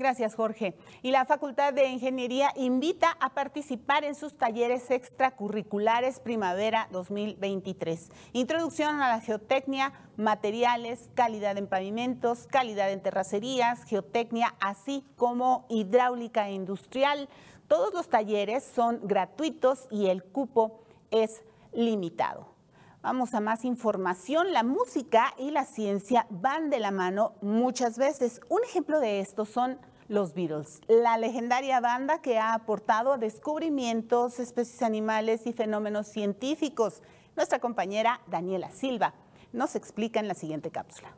Gracias, 0.00 0.34
Jorge. 0.34 0.74
Y 1.02 1.10
la 1.10 1.26
Facultad 1.26 1.74
de 1.74 1.86
Ingeniería 1.88 2.54
invita 2.56 3.18
a 3.20 3.34
participar 3.34 4.02
en 4.02 4.14
sus 4.14 4.38
talleres 4.38 4.90
extracurriculares 4.90 6.20
Primavera 6.20 6.88
2023. 6.90 8.10
Introducción 8.32 9.02
a 9.02 9.10
la 9.10 9.20
geotecnia, 9.20 9.92
materiales, 10.16 11.10
calidad 11.12 11.58
en 11.58 11.66
pavimentos, 11.66 12.46
calidad 12.46 12.90
en 12.90 13.02
terracerías, 13.02 13.84
geotecnia, 13.84 14.54
así 14.58 15.04
como 15.16 15.66
hidráulica 15.68 16.48
industrial. 16.48 17.28
Todos 17.70 17.94
los 17.94 18.08
talleres 18.08 18.64
son 18.64 18.98
gratuitos 19.06 19.86
y 19.92 20.06
el 20.06 20.24
cupo 20.24 20.80
es 21.12 21.44
limitado. 21.72 22.48
Vamos 23.00 23.32
a 23.32 23.38
más 23.38 23.64
información. 23.64 24.52
La 24.52 24.64
música 24.64 25.34
y 25.38 25.52
la 25.52 25.64
ciencia 25.64 26.26
van 26.30 26.68
de 26.68 26.80
la 26.80 26.90
mano 26.90 27.34
muchas 27.40 27.96
veces. 27.96 28.40
Un 28.48 28.64
ejemplo 28.64 28.98
de 28.98 29.20
esto 29.20 29.44
son 29.44 29.78
los 30.08 30.34
Beatles, 30.34 30.80
la 30.88 31.16
legendaria 31.16 31.78
banda 31.78 32.20
que 32.20 32.40
ha 32.40 32.54
aportado 32.54 33.18
descubrimientos, 33.18 34.40
especies 34.40 34.82
animales 34.82 35.46
y 35.46 35.52
fenómenos 35.52 36.08
científicos. 36.08 37.04
Nuestra 37.36 37.60
compañera 37.60 38.20
Daniela 38.26 38.72
Silva 38.72 39.14
nos 39.52 39.76
explica 39.76 40.18
en 40.18 40.26
la 40.26 40.34
siguiente 40.34 40.72
cápsula. 40.72 41.14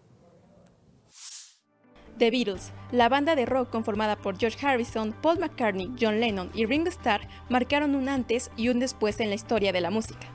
The 2.18 2.30
Beatles, 2.30 2.72
la 2.90 3.08
banda 3.08 3.34
de 3.34 3.46
rock 3.46 3.70
conformada 3.70 4.16
por 4.16 4.38
George 4.38 4.64
Harrison, 4.64 5.12
Paul 5.12 5.38
McCartney, 5.38 5.90
John 6.00 6.20
Lennon 6.20 6.50
y 6.54 6.66
Ringo 6.66 6.88
Starr, 6.88 7.26
marcaron 7.48 7.94
un 7.94 8.08
antes 8.08 8.50
y 8.56 8.68
un 8.68 8.78
después 8.78 9.18
en 9.20 9.30
la 9.30 9.34
historia 9.34 9.72
de 9.72 9.80
la 9.80 9.90
música. 9.90 10.26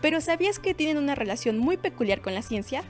Pero 0.00 0.20
¿sabías 0.20 0.58
que 0.58 0.74
tienen 0.74 0.98
una 0.98 1.14
relación 1.14 1.58
muy 1.58 1.76
peculiar 1.76 2.20
con 2.20 2.34
la 2.34 2.42
ciencia? 2.42 2.82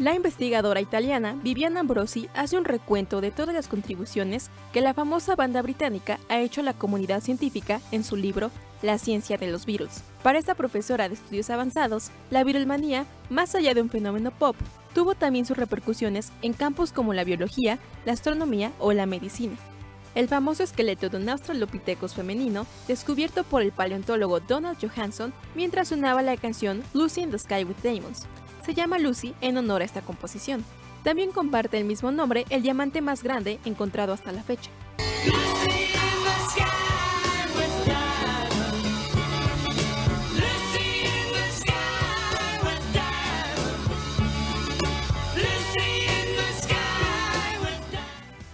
La 0.00 0.14
investigadora 0.14 0.80
italiana 0.80 1.36
Viviana 1.42 1.80
Ambrosi 1.80 2.30
hace 2.32 2.56
un 2.56 2.64
recuento 2.64 3.20
de 3.20 3.30
todas 3.30 3.54
las 3.54 3.68
contribuciones 3.68 4.48
que 4.72 4.80
la 4.80 4.94
famosa 4.94 5.36
banda 5.36 5.60
británica 5.60 6.18
ha 6.30 6.40
hecho 6.40 6.62
a 6.62 6.64
la 6.64 6.72
comunidad 6.72 7.20
científica 7.20 7.82
en 7.92 8.02
su 8.02 8.16
libro 8.16 8.50
La 8.80 8.96
ciencia 8.96 9.36
de 9.36 9.48
los 9.48 9.66
virus. 9.66 10.00
Para 10.22 10.38
esta 10.38 10.54
profesora 10.54 11.06
de 11.06 11.16
estudios 11.16 11.50
avanzados, 11.50 12.12
la 12.30 12.44
virulmanía, 12.44 13.04
más 13.28 13.54
allá 13.54 13.74
de 13.74 13.82
un 13.82 13.90
fenómeno 13.90 14.30
pop, 14.30 14.56
tuvo 14.94 15.14
también 15.14 15.44
sus 15.44 15.58
repercusiones 15.58 16.32
en 16.40 16.54
campos 16.54 16.92
como 16.92 17.12
la 17.12 17.24
biología, 17.24 17.78
la 18.06 18.14
astronomía 18.14 18.72
o 18.78 18.94
la 18.94 19.04
medicina. 19.04 19.58
El 20.14 20.28
famoso 20.28 20.62
esqueleto 20.62 21.10
de 21.10 21.18
un 21.18 21.28
Australopithecus 21.28 22.14
femenino, 22.14 22.66
descubierto 22.88 23.44
por 23.44 23.60
el 23.60 23.70
paleontólogo 23.70 24.40
Donald 24.40 24.78
Johansson 24.80 25.34
mientras 25.54 25.88
sonaba 25.88 26.22
la 26.22 26.38
canción 26.38 26.82
Lucy 26.94 27.20
in 27.20 27.30
the 27.30 27.38
Sky 27.38 27.64
with 27.64 27.76
Diamonds, 27.82 28.26
se 28.64 28.74
llama 28.74 28.98
Lucy 28.98 29.34
en 29.40 29.56
honor 29.56 29.82
a 29.82 29.84
esta 29.84 30.02
composición. 30.02 30.64
También 31.02 31.32
comparte 31.32 31.78
el 31.78 31.84
mismo 31.84 32.12
nombre 32.12 32.44
el 32.50 32.62
diamante 32.62 33.00
más 33.00 33.22
grande 33.22 33.58
encontrado 33.64 34.12
hasta 34.12 34.32
la 34.32 34.42
fecha. 34.42 34.70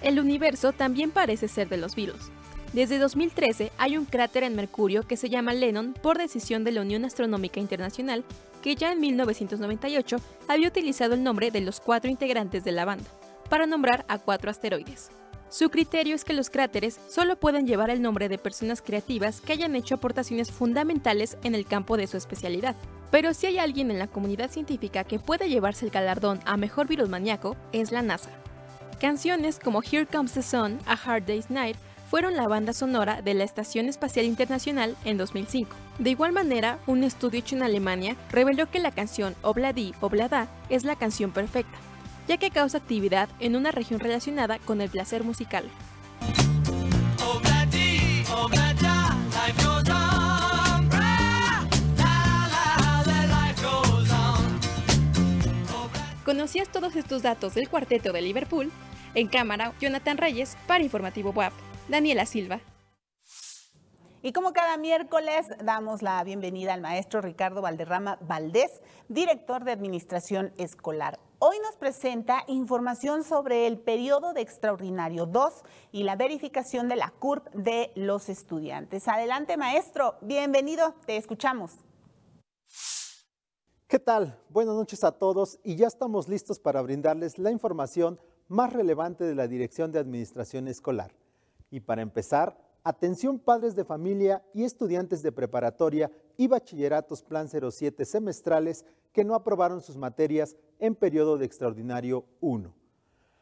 El 0.02 0.20
universo 0.20 0.72
también 0.72 1.10
parece 1.10 1.48
ser 1.48 1.68
de 1.68 1.78
los 1.78 1.96
virus. 1.96 2.30
Desde 2.76 2.98
2013 2.98 3.72
hay 3.78 3.96
un 3.96 4.04
cráter 4.04 4.42
en 4.42 4.54
Mercurio 4.54 5.02
que 5.04 5.16
se 5.16 5.30
llama 5.30 5.54
Lennon 5.54 5.94
por 5.94 6.18
decisión 6.18 6.62
de 6.62 6.72
la 6.72 6.82
Unión 6.82 7.06
Astronómica 7.06 7.58
Internacional 7.58 8.22
que 8.60 8.76
ya 8.76 8.92
en 8.92 9.00
1998 9.00 10.18
había 10.46 10.68
utilizado 10.68 11.14
el 11.14 11.22
nombre 11.22 11.50
de 11.50 11.62
los 11.62 11.80
cuatro 11.80 12.10
integrantes 12.10 12.64
de 12.64 12.72
la 12.72 12.84
banda, 12.84 13.08
para 13.48 13.64
nombrar 13.64 14.04
a 14.08 14.18
cuatro 14.18 14.50
asteroides. 14.50 15.08
Su 15.48 15.70
criterio 15.70 16.14
es 16.14 16.26
que 16.26 16.34
los 16.34 16.50
cráteres 16.50 17.00
solo 17.08 17.36
pueden 17.36 17.66
llevar 17.66 17.88
el 17.88 18.02
nombre 18.02 18.28
de 18.28 18.36
personas 18.36 18.82
creativas 18.82 19.40
que 19.40 19.54
hayan 19.54 19.74
hecho 19.74 19.94
aportaciones 19.94 20.52
fundamentales 20.52 21.38
en 21.44 21.54
el 21.54 21.64
campo 21.64 21.96
de 21.96 22.06
su 22.06 22.18
especialidad. 22.18 22.76
Pero 23.10 23.32
si 23.32 23.46
hay 23.46 23.56
alguien 23.56 23.90
en 23.90 23.98
la 23.98 24.08
comunidad 24.08 24.50
científica 24.50 25.04
que 25.04 25.18
puede 25.18 25.48
llevarse 25.48 25.86
el 25.86 25.92
galardón 25.92 26.40
a 26.44 26.58
mejor 26.58 26.88
virus 26.88 27.08
maníaco, 27.08 27.56
es 27.72 27.90
la 27.90 28.02
NASA. 28.02 28.32
Canciones 29.00 29.58
como 29.58 29.82
Here 29.82 30.04
Comes 30.04 30.32
the 30.32 30.42
Sun, 30.42 30.78
A 30.84 30.92
Hard 30.92 31.24
Day's 31.24 31.48
Night 31.48 31.78
fueron 32.10 32.36
la 32.36 32.48
banda 32.48 32.72
sonora 32.72 33.22
de 33.22 33.34
la 33.34 33.44
Estación 33.44 33.86
Espacial 33.86 34.26
Internacional 34.26 34.96
en 35.04 35.16
2005. 35.18 35.74
De 35.98 36.10
igual 36.10 36.32
manera, 36.32 36.78
un 36.86 37.04
estudio 37.04 37.40
hecho 37.40 37.56
en 37.56 37.62
Alemania 37.62 38.16
reveló 38.30 38.70
que 38.70 38.78
la 38.78 38.90
canción 38.90 39.34
Obladi 39.42 39.94
Oblada 40.00 40.48
es 40.68 40.84
la 40.84 40.96
canción 40.96 41.32
perfecta, 41.32 41.76
ya 42.28 42.36
que 42.36 42.50
causa 42.50 42.78
actividad 42.78 43.28
en 43.40 43.56
una 43.56 43.72
región 43.72 44.00
relacionada 44.00 44.58
con 44.60 44.80
el 44.80 44.90
placer 44.90 45.24
musical. 45.24 45.70
¿Conocías 56.24 56.68
todos 56.68 56.96
estos 56.96 57.22
datos 57.22 57.54
del 57.54 57.68
cuarteto 57.68 58.12
de 58.12 58.20
Liverpool? 58.20 58.72
En 59.16 59.28
cámara, 59.28 59.72
Jonathan 59.80 60.18
Reyes 60.18 60.58
para 60.66 60.84
Informativo 60.84 61.30
WAP. 61.30 61.54
Daniela 61.88 62.26
Silva. 62.26 62.60
Y 64.20 64.34
como 64.34 64.52
cada 64.52 64.76
miércoles, 64.76 65.46
damos 65.64 66.02
la 66.02 66.22
bienvenida 66.22 66.74
al 66.74 66.82
maestro 66.82 67.22
Ricardo 67.22 67.62
Valderrama 67.62 68.18
Valdés, 68.20 68.82
director 69.08 69.64
de 69.64 69.72
Administración 69.72 70.52
Escolar. 70.58 71.18
Hoy 71.38 71.56
nos 71.62 71.76
presenta 71.76 72.44
información 72.46 73.24
sobre 73.24 73.66
el 73.66 73.78
periodo 73.78 74.34
de 74.34 74.42
extraordinario 74.42 75.24
2 75.24 75.62
y 75.92 76.02
la 76.02 76.16
verificación 76.16 76.86
de 76.86 76.96
la 76.96 77.08
CURP 77.08 77.48
de 77.54 77.92
los 77.94 78.28
estudiantes. 78.28 79.08
Adelante, 79.08 79.56
maestro. 79.56 80.16
Bienvenido. 80.20 80.94
Te 81.06 81.16
escuchamos. 81.16 81.72
¿Qué 83.86 83.98
tal? 83.98 84.38
Buenas 84.50 84.74
noches 84.74 85.04
a 85.04 85.12
todos 85.12 85.58
y 85.64 85.76
ya 85.76 85.86
estamos 85.86 86.28
listos 86.28 86.60
para 86.60 86.82
brindarles 86.82 87.38
la 87.38 87.50
información 87.50 88.20
más 88.48 88.72
relevante 88.72 89.24
de 89.24 89.34
la 89.34 89.48
Dirección 89.48 89.92
de 89.92 89.98
Administración 89.98 90.68
Escolar. 90.68 91.12
Y 91.70 91.80
para 91.80 92.02
empezar, 92.02 92.56
atención 92.84 93.38
padres 93.38 93.74
de 93.74 93.84
familia 93.84 94.44
y 94.54 94.64
estudiantes 94.64 95.22
de 95.22 95.32
preparatoria 95.32 96.10
y 96.36 96.46
bachilleratos 96.46 97.22
Plan 97.22 97.48
07 97.48 98.04
semestrales 98.04 98.84
que 99.12 99.24
no 99.24 99.34
aprobaron 99.34 99.80
sus 99.80 99.96
materias 99.96 100.56
en 100.78 100.94
periodo 100.94 101.38
de 101.38 101.46
extraordinario 101.46 102.24
1. 102.40 102.72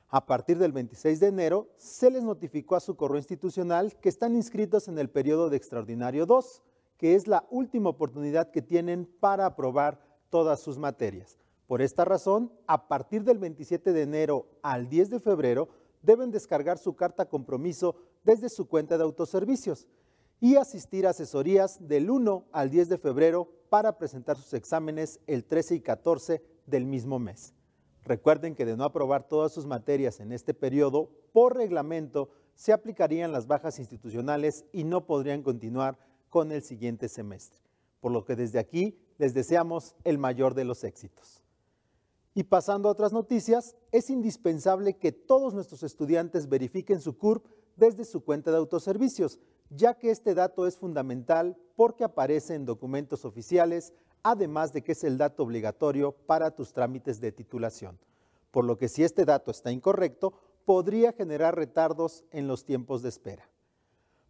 A 0.09 0.27
partir 0.27 0.59
del 0.59 0.73
26 0.73 1.19
de 1.19 1.27
enero, 1.27 1.69
se 1.77 2.11
les 2.11 2.23
notificó 2.23 2.77
a 2.77 2.81
su 2.81 2.97
correo 2.97 3.19
institucional 3.19 3.97
que 3.97 4.09
están 4.09 4.37
inscritos 4.37 4.87
en 4.87 4.99
el 4.99 5.11
periodo 5.11 5.51
de 5.51 5.57
extraordinario 5.57 6.25
2, 6.25 6.63
que 6.97 7.17
es 7.17 7.27
la 7.27 7.45
última 7.51 7.91
oportunidad 7.91 8.51
que 8.51 8.63
tienen 8.63 9.07
para 9.19 9.47
aprobar 9.47 10.01
todas 10.31 10.61
sus 10.61 10.79
materias. 10.79 11.37
Por 11.67 11.81
esta 11.81 12.05
razón, 12.05 12.53
a 12.67 12.89
partir 12.89 13.25
del 13.25 13.39
27 13.39 13.93
de 13.93 14.03
enero 14.03 14.47
al 14.63 14.89
10 14.89 15.11
de 15.11 15.21
febrero, 15.21 15.69
deben 16.03 16.31
descargar 16.31 16.79
su 16.79 16.95
carta 16.95 17.27
compromiso 17.27 17.97
desde 18.23 18.49
su 18.49 18.69
cuenta 18.69 18.99
de 18.99 19.05
autoservicios 19.05 19.87
y 20.41 20.57
asistir 20.57 21.07
a 21.07 21.11
asesorías 21.11 21.89
del 21.89 22.11
1 22.11 22.47
al 22.53 22.71
10 22.71 22.91
de 22.91 22.99
febrero 22.99 23.49
para 23.71 23.97
presentar 23.97 24.37
sus 24.37 24.53
exámenes 24.53 25.21
el 25.27 25.45
13 25.45 25.77
y 25.77 25.81
14 25.81 26.43
del 26.67 26.85
mismo 26.85 27.19
mes. 27.19 27.55
Recuerden 28.03 28.55
que 28.55 28.67
de 28.67 28.77
no 28.77 28.85
aprobar 28.85 29.27
todas 29.27 29.53
sus 29.53 29.65
materias 29.65 30.21
en 30.21 30.33
este 30.33 30.53
periodo, 30.53 31.09
por 31.33 31.57
reglamento, 31.57 32.29
se 32.55 32.73
aplicarían 32.75 33.33
las 33.33 33.47
bajas 33.47 33.79
institucionales 33.79 34.67
y 34.73 34.85
no 34.85 35.07
podrían 35.07 35.43
continuar 35.43 35.99
con 36.29 36.53
el 36.53 36.63
siguiente 36.63 37.09
semestre. 37.09 37.61
Por 38.01 38.13
lo 38.13 38.25
que 38.25 38.37
desde 38.37 38.59
aquí 38.59 38.99
les 39.17 39.33
deseamos 39.33 39.97
el 40.05 40.19
mayor 40.19 40.55
de 40.55 40.65
los 40.65 40.85
éxitos. 40.85 41.44
Y 42.35 42.43
pasando 42.45 42.89
a 42.89 42.93
otras 42.93 43.13
noticias, 43.13 43.77
es 43.93 44.11
indispensable 44.11 44.97
que 44.97 45.13
todos 45.13 45.55
nuestros 45.55 45.85
estudiantes 45.85 46.49
verifiquen 46.49 47.01
su 47.01 47.17
CURP 47.17 47.47
desde 47.77 48.05
su 48.05 48.25
cuenta 48.25 48.51
de 48.51 48.57
autoservicios, 48.57 49.39
ya 49.71 49.95
que 49.95 50.11
este 50.11 50.35
dato 50.35 50.67
es 50.67 50.77
fundamental 50.77 51.57
porque 51.77 52.03
aparece 52.03 52.55
en 52.55 52.67
documentos 52.67 53.25
oficiales, 53.25 53.93
además 54.25 54.73
de 54.73 54.83
que 54.83 54.93
es 54.93 55.05
el 55.05 55.17
dato 55.17 55.45
obligatorio 55.45 56.13
para 56.13 56.51
tus 56.51 56.73
trámites 56.73 57.21
de 57.21 57.31
titulación. 57.31 57.99
Por 58.51 58.65
lo 58.65 58.79
que 58.79 58.89
si 58.89 59.05
este 59.05 59.25
dato 59.25 59.53
está 59.53 59.71
incorrecto, 59.71 60.35
podría 60.65 61.13
generar 61.13 61.55
retardos 61.55 62.25
en 62.33 62.49
los 62.49 62.65
tiempos 62.65 63.03
de 63.03 63.11
espera. 63.11 63.49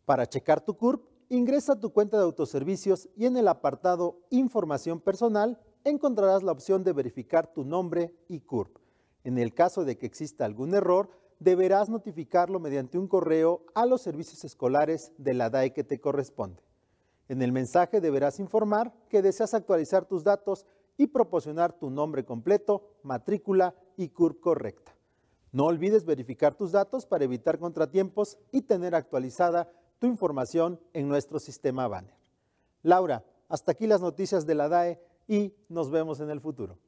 Para 0.04 0.26
checar 0.26 0.60
tu 0.60 0.76
CURP, 0.76 1.06
ingresa 1.30 1.80
tu 1.80 1.90
cuenta 1.90 2.18
de 2.18 2.24
autoservicios 2.24 3.08
y 3.16 3.24
en 3.24 3.38
el 3.38 3.48
apartado 3.48 4.18
Información 4.30 5.00
personal 5.00 5.58
encontrarás 5.84 6.42
la 6.42 6.52
opción 6.52 6.82
de 6.82 6.92
verificar 6.92 7.46
tu 7.46 7.64
nombre 7.64 8.14
y 8.28 8.40
CURP. 8.40 8.78
En 9.22 9.38
el 9.38 9.54
caso 9.54 9.84
de 9.84 9.96
que 9.96 10.06
exista 10.06 10.44
algún 10.44 10.74
error, 10.74 11.10
deberás 11.38 11.88
notificarlo 11.88 12.58
mediante 12.58 12.98
un 12.98 13.06
correo 13.06 13.64
a 13.74 13.86
los 13.86 14.02
servicios 14.02 14.44
escolares 14.44 15.12
de 15.18 15.34
la 15.34 15.50
DAE 15.50 15.72
que 15.72 15.84
te 15.84 16.00
corresponde. 16.00 16.62
En 17.28 17.42
el 17.42 17.52
mensaje 17.52 18.00
deberás 18.00 18.38
informar 18.40 18.92
que 19.08 19.22
deseas 19.22 19.54
actualizar 19.54 20.04
tus 20.04 20.24
datos 20.24 20.66
y 20.96 21.06
proporcionar 21.06 21.72
tu 21.72 21.90
nombre 21.90 22.24
completo, 22.24 22.90
matrícula 23.02 23.74
y 23.96 24.08
CURP 24.08 24.40
correcta. 24.40 24.94
No 25.52 25.66
olvides 25.66 26.04
verificar 26.04 26.54
tus 26.54 26.72
datos 26.72 27.06
para 27.06 27.24
evitar 27.24 27.58
contratiempos 27.58 28.38
y 28.50 28.62
tener 28.62 28.94
actualizada 28.94 29.70
tu 29.98 30.06
información 30.06 30.80
en 30.92 31.08
nuestro 31.08 31.38
sistema 31.38 31.88
Banner. 31.88 32.14
Laura, 32.82 33.24
hasta 33.48 33.72
aquí 33.72 33.86
las 33.86 34.00
noticias 34.00 34.46
de 34.46 34.54
la 34.54 34.68
DAE 34.68 35.00
y 35.26 35.54
nos 35.68 35.90
vemos 35.90 36.20
en 36.20 36.30
el 36.30 36.40
futuro. 36.40 36.78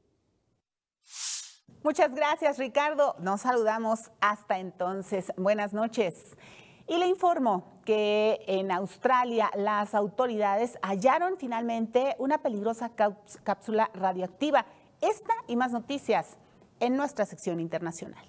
Muchas 1.83 2.13
gracias, 2.13 2.57
Ricardo. 2.57 3.15
Nos 3.19 3.41
saludamos 3.41 4.11
hasta 4.19 4.59
entonces. 4.59 5.31
Buenas 5.37 5.73
noches. 5.73 6.35
Y 6.87 6.97
le 6.97 7.07
informo 7.07 7.81
que 7.85 8.43
en 8.47 8.71
Australia 8.71 9.49
las 9.55 9.93
autoridades 9.93 10.77
hallaron 10.81 11.37
finalmente 11.37 12.15
una 12.19 12.39
peligrosa 12.39 12.91
cápsula 13.43 13.89
radioactiva. 13.93 14.65
Esta 15.01 15.33
y 15.47 15.55
más 15.55 15.71
noticias 15.71 16.37
en 16.79 16.95
nuestra 16.95 17.25
sección 17.25 17.59
internacional. 17.59 18.25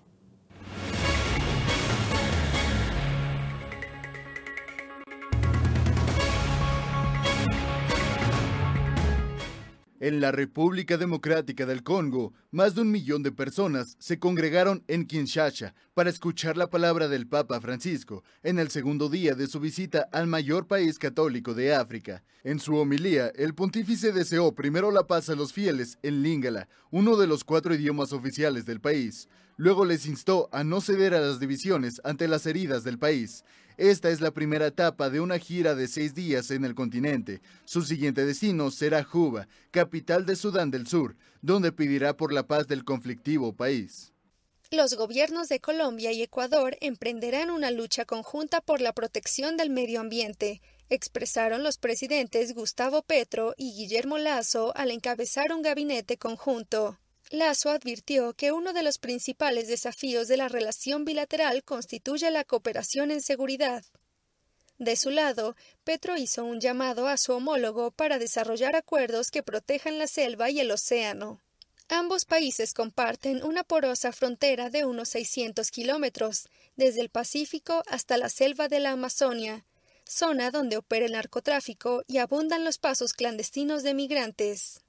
En 10.00 10.20
la 10.20 10.30
República 10.30 10.96
Democrática 10.96 11.66
del 11.66 11.82
Congo, 11.82 12.32
más 12.52 12.76
de 12.76 12.82
un 12.82 12.92
millón 12.92 13.24
de 13.24 13.32
personas 13.32 13.96
se 13.98 14.20
congregaron 14.20 14.84
en 14.86 15.04
Kinshasa 15.04 15.74
para 15.92 16.08
escuchar 16.08 16.56
la 16.56 16.70
palabra 16.70 17.08
del 17.08 17.26
Papa 17.26 17.60
Francisco 17.60 18.22
en 18.44 18.60
el 18.60 18.70
segundo 18.70 19.08
día 19.08 19.34
de 19.34 19.48
su 19.48 19.58
visita 19.58 20.08
al 20.12 20.28
mayor 20.28 20.68
país 20.68 21.00
católico 21.00 21.52
de 21.52 21.74
África. 21.74 22.22
En 22.44 22.60
su 22.60 22.76
homilía, 22.76 23.32
el 23.34 23.56
pontífice 23.56 24.12
deseó 24.12 24.54
primero 24.54 24.92
la 24.92 25.08
paz 25.08 25.30
a 25.30 25.34
los 25.34 25.52
fieles 25.52 25.98
en 26.04 26.22
Lingala, 26.22 26.68
uno 26.92 27.16
de 27.16 27.26
los 27.26 27.42
cuatro 27.42 27.74
idiomas 27.74 28.12
oficiales 28.12 28.66
del 28.66 28.80
país. 28.80 29.28
Luego 29.58 29.84
les 29.84 30.06
instó 30.06 30.48
a 30.52 30.62
no 30.62 30.80
ceder 30.80 31.14
a 31.14 31.20
las 31.20 31.40
divisiones 31.40 32.00
ante 32.04 32.28
las 32.28 32.46
heridas 32.46 32.84
del 32.84 32.96
país. 32.96 33.44
Esta 33.76 34.08
es 34.08 34.20
la 34.20 34.30
primera 34.30 34.68
etapa 34.68 35.10
de 35.10 35.20
una 35.20 35.40
gira 35.40 35.74
de 35.74 35.88
seis 35.88 36.14
días 36.14 36.52
en 36.52 36.64
el 36.64 36.76
continente. 36.76 37.42
Su 37.64 37.82
siguiente 37.82 38.24
destino 38.24 38.70
será 38.70 39.02
Juba, 39.02 39.48
capital 39.72 40.26
de 40.26 40.36
Sudán 40.36 40.70
del 40.70 40.86
Sur, 40.86 41.16
donde 41.42 41.72
pedirá 41.72 42.16
por 42.16 42.32
la 42.32 42.46
paz 42.46 42.68
del 42.68 42.84
conflictivo 42.84 43.52
país. 43.52 44.12
Los 44.70 44.94
gobiernos 44.94 45.48
de 45.48 45.58
Colombia 45.58 46.12
y 46.12 46.22
Ecuador 46.22 46.76
emprenderán 46.80 47.50
una 47.50 47.72
lucha 47.72 48.04
conjunta 48.04 48.60
por 48.60 48.80
la 48.80 48.92
protección 48.92 49.56
del 49.56 49.70
medio 49.70 49.98
ambiente, 49.98 50.62
expresaron 50.88 51.64
los 51.64 51.78
presidentes 51.78 52.54
Gustavo 52.54 53.02
Petro 53.02 53.54
y 53.56 53.72
Guillermo 53.72 54.18
Lazo 54.18 54.72
al 54.76 54.92
encabezar 54.92 55.52
un 55.52 55.62
gabinete 55.62 56.16
conjunto. 56.16 56.96
Lazo 57.30 57.70
advirtió 57.70 58.32
que 58.32 58.52
uno 58.52 58.72
de 58.72 58.82
los 58.82 58.98
principales 58.98 59.68
desafíos 59.68 60.28
de 60.28 60.38
la 60.38 60.48
relación 60.48 61.04
bilateral 61.04 61.62
constituye 61.62 62.30
la 62.30 62.44
cooperación 62.44 63.10
en 63.10 63.20
seguridad. 63.20 63.84
De 64.78 64.96
su 64.96 65.10
lado, 65.10 65.56
Petro 65.84 66.16
hizo 66.16 66.44
un 66.44 66.60
llamado 66.60 67.08
a 67.08 67.16
su 67.16 67.32
homólogo 67.32 67.90
para 67.90 68.18
desarrollar 68.18 68.76
acuerdos 68.76 69.30
que 69.30 69.42
protejan 69.42 69.98
la 69.98 70.06
selva 70.06 70.50
y 70.50 70.60
el 70.60 70.70
océano. 70.70 71.40
Ambos 71.90 72.24
países 72.24 72.74
comparten 72.74 73.42
una 73.42 73.64
porosa 73.64 74.12
frontera 74.12 74.70
de 74.70 74.84
unos 74.84 75.08
600 75.08 75.70
kilómetros, 75.70 76.48
desde 76.76 77.00
el 77.00 77.08
Pacífico 77.08 77.82
hasta 77.88 78.16
la 78.18 78.28
selva 78.28 78.68
de 78.68 78.78
la 78.78 78.92
Amazonia, 78.92 79.64
zona 80.04 80.50
donde 80.50 80.76
opera 80.76 81.06
el 81.06 81.12
narcotráfico 81.12 82.04
y 82.06 82.18
abundan 82.18 82.64
los 82.64 82.78
pasos 82.78 83.14
clandestinos 83.14 83.82
de 83.82 83.94
migrantes. 83.94 84.80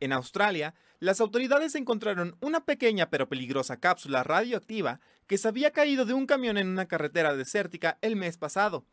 En 0.00 0.12
Australia, 0.12 0.74
las 0.98 1.20
autoridades 1.20 1.74
encontraron 1.74 2.36
una 2.40 2.64
pequeña 2.64 3.10
pero 3.10 3.28
peligrosa 3.28 3.78
cápsula 3.78 4.22
radioactiva 4.22 5.00
que 5.26 5.38
se 5.38 5.48
había 5.48 5.70
caído 5.70 6.04
de 6.04 6.14
un 6.14 6.26
camión 6.26 6.56
en 6.56 6.68
una 6.68 6.86
carretera 6.86 7.34
desértica 7.36 7.98
el 8.00 8.16
mes 8.16 8.38
pasado. 8.38 8.86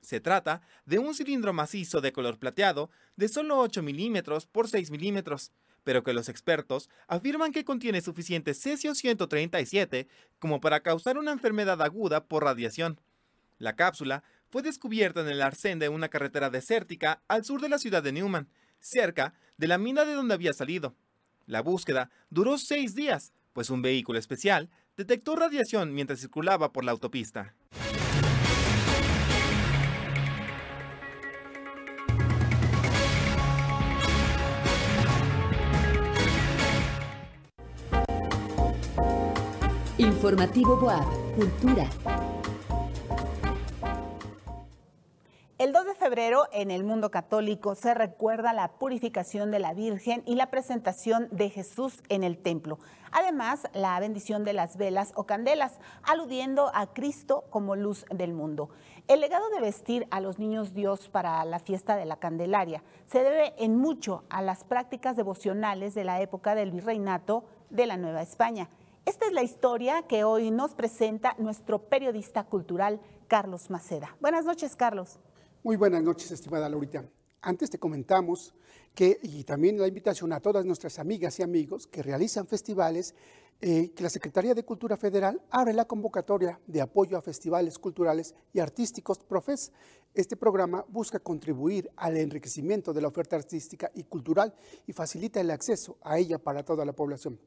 Se 0.00 0.20
trata 0.20 0.62
de 0.86 0.98
un 0.98 1.14
cilindro 1.14 1.52
macizo 1.52 2.00
de 2.00 2.12
color 2.12 2.38
plateado 2.38 2.90
de 3.16 3.28
solo 3.28 3.58
8 3.58 3.82
milímetros 3.82 4.46
por 4.46 4.68
6 4.68 4.90
milímetros, 4.90 5.52
pero 5.84 6.02
que 6.02 6.14
los 6.14 6.28
expertos 6.28 6.88
afirman 7.06 7.52
que 7.52 7.64
contiene 7.64 8.00
suficiente 8.00 8.54
cesio 8.54 8.94
137 8.94 10.08
como 10.38 10.60
para 10.60 10.80
causar 10.80 11.18
una 11.18 11.32
enfermedad 11.32 11.82
aguda 11.82 12.24
por 12.24 12.44
radiación. 12.44 13.00
La 13.58 13.76
cápsula 13.76 14.24
fue 14.48 14.62
descubierta 14.62 15.20
en 15.20 15.28
el 15.28 15.42
arcén 15.42 15.78
de 15.78 15.90
una 15.90 16.08
carretera 16.08 16.48
desértica 16.48 17.22
al 17.28 17.44
sur 17.44 17.60
de 17.60 17.68
la 17.68 17.78
ciudad 17.78 18.02
de 18.02 18.12
Newman, 18.12 18.48
cerca 18.78 19.34
de 19.58 19.68
la 19.68 19.76
mina 19.76 20.06
de 20.06 20.14
donde 20.14 20.34
había 20.34 20.54
salido. 20.54 20.96
La 21.46 21.62
búsqueda 21.62 22.10
duró 22.28 22.58
seis 22.58 22.94
días, 22.94 23.32
pues 23.52 23.70
un 23.70 23.82
vehículo 23.82 24.18
especial 24.18 24.70
detectó 24.96 25.36
radiación 25.36 25.94
mientras 25.94 26.20
circulaba 26.20 26.72
por 26.72 26.84
la 26.84 26.92
autopista. 26.92 27.54
Informativo 39.98 40.76
Boab, 40.76 41.04
Cultura. 41.36 41.88
El 45.60 45.74
2 45.74 45.84
de 45.84 45.94
febrero 45.94 46.44
en 46.52 46.70
el 46.70 46.84
mundo 46.84 47.10
católico 47.10 47.74
se 47.74 47.92
recuerda 47.92 48.54
la 48.54 48.68
purificación 48.78 49.50
de 49.50 49.58
la 49.58 49.74
Virgen 49.74 50.22
y 50.24 50.34
la 50.36 50.50
presentación 50.50 51.28
de 51.32 51.50
Jesús 51.50 52.02
en 52.08 52.24
el 52.24 52.38
templo. 52.38 52.78
Además, 53.12 53.68
la 53.74 54.00
bendición 54.00 54.42
de 54.42 54.54
las 54.54 54.78
velas 54.78 55.12
o 55.16 55.24
candelas, 55.24 55.78
aludiendo 56.02 56.70
a 56.72 56.94
Cristo 56.94 57.44
como 57.50 57.76
luz 57.76 58.06
del 58.08 58.32
mundo. 58.32 58.70
El 59.06 59.20
legado 59.20 59.50
de 59.50 59.60
vestir 59.60 60.06
a 60.10 60.20
los 60.20 60.38
niños 60.38 60.72
Dios 60.72 61.10
para 61.10 61.44
la 61.44 61.58
fiesta 61.58 61.94
de 61.94 62.06
la 62.06 62.16
Candelaria 62.16 62.82
se 63.04 63.22
debe 63.22 63.52
en 63.62 63.76
mucho 63.76 64.24
a 64.30 64.40
las 64.40 64.64
prácticas 64.64 65.14
devocionales 65.14 65.94
de 65.94 66.04
la 66.04 66.22
época 66.22 66.54
del 66.54 66.70
virreinato 66.70 67.44
de 67.68 67.84
la 67.84 67.98
Nueva 67.98 68.22
España. 68.22 68.70
Esta 69.04 69.26
es 69.26 69.32
la 69.34 69.42
historia 69.42 70.04
que 70.08 70.24
hoy 70.24 70.50
nos 70.50 70.74
presenta 70.74 71.34
nuestro 71.36 71.80
periodista 71.80 72.44
cultural 72.44 72.98
Carlos 73.28 73.68
Maceda. 73.68 74.16
Buenas 74.22 74.46
noches, 74.46 74.74
Carlos. 74.74 75.18
Muy 75.62 75.76
buenas 75.76 76.02
noches, 76.02 76.30
estimada 76.30 76.70
Laurita. 76.70 77.04
Antes 77.42 77.68
te 77.68 77.78
comentamos 77.78 78.54
que, 78.94 79.20
y 79.22 79.44
también 79.44 79.78
la 79.78 79.86
invitación 79.86 80.32
a 80.32 80.40
todas 80.40 80.64
nuestras 80.64 80.98
amigas 80.98 81.38
y 81.38 81.42
amigos 81.42 81.86
que 81.86 82.02
realizan 82.02 82.46
festivales, 82.46 83.14
eh, 83.60 83.90
que 83.90 84.02
la 84.02 84.08
Secretaría 84.08 84.54
de 84.54 84.64
Cultura 84.64 84.96
Federal 84.96 85.42
abre 85.50 85.74
la 85.74 85.84
convocatoria 85.84 86.58
de 86.66 86.80
apoyo 86.80 87.18
a 87.18 87.20
festivales 87.20 87.78
culturales 87.78 88.34
y 88.54 88.60
artísticos 88.60 89.18
Profes. 89.18 89.70
Este 90.14 90.34
programa 90.34 90.82
busca 90.88 91.18
contribuir 91.18 91.90
al 91.94 92.16
enriquecimiento 92.16 92.94
de 92.94 93.02
la 93.02 93.08
oferta 93.08 93.36
artística 93.36 93.90
y 93.94 94.04
cultural 94.04 94.54
y 94.86 94.94
facilita 94.94 95.42
el 95.42 95.50
acceso 95.50 95.98
a 96.00 96.18
ella 96.18 96.38
para 96.38 96.64
toda 96.64 96.86
la 96.86 96.94
población. 96.94 97.38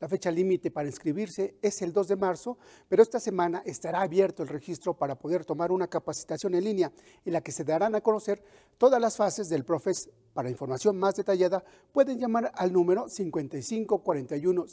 La 0.00 0.08
fecha 0.08 0.30
límite 0.30 0.70
para 0.70 0.88
inscribirse 0.88 1.56
es 1.62 1.80
el 1.82 1.92
2 1.92 2.08
de 2.08 2.16
marzo, 2.16 2.58
pero 2.88 3.02
esta 3.02 3.20
semana 3.20 3.62
estará 3.64 4.02
abierto 4.02 4.42
el 4.42 4.48
registro 4.48 4.94
para 4.94 5.16
poder 5.16 5.44
tomar 5.44 5.72
una 5.72 5.88
capacitación 5.88 6.54
en 6.54 6.64
línea 6.64 6.92
en 7.24 7.32
la 7.32 7.40
que 7.40 7.52
se 7.52 7.64
darán 7.64 7.94
a 7.94 8.00
conocer 8.00 8.42
todas 8.78 9.00
las 9.00 9.16
fases 9.16 9.48
del 9.48 9.64
PROFES. 9.64 10.10
Para 10.32 10.50
información 10.50 10.98
más 10.98 11.14
detallada, 11.14 11.64
pueden 11.92 12.18
llamar 12.18 12.50
al 12.56 12.72
número 12.72 13.08
55 13.08 14.02
41 14.02 14.64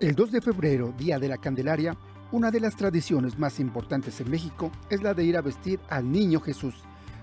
El 0.00 0.16
2 0.16 0.32
de 0.32 0.40
febrero, 0.40 0.92
Día 0.98 1.20
de 1.20 1.28
la 1.28 1.38
Candelaria, 1.38 1.96
una 2.32 2.50
de 2.50 2.60
las 2.60 2.76
tradiciones 2.76 3.38
más 3.38 3.60
importantes 3.60 4.18
en 4.20 4.30
México 4.30 4.72
es 4.88 5.02
la 5.02 5.12
de 5.12 5.22
ir 5.22 5.36
a 5.36 5.42
vestir 5.42 5.78
al 5.90 6.10
Niño 6.10 6.40
Jesús. 6.40 6.74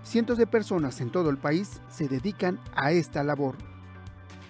Cientos 0.04 0.38
de 0.38 0.48
personas 0.48 1.02
en 1.02 1.10
todo 1.10 1.32
el 1.32 1.38
país 1.38 1.82
se 1.90 2.08
dedican 2.08 2.60
a 2.76 2.92
esta 2.92 3.24
labor. 3.24 3.56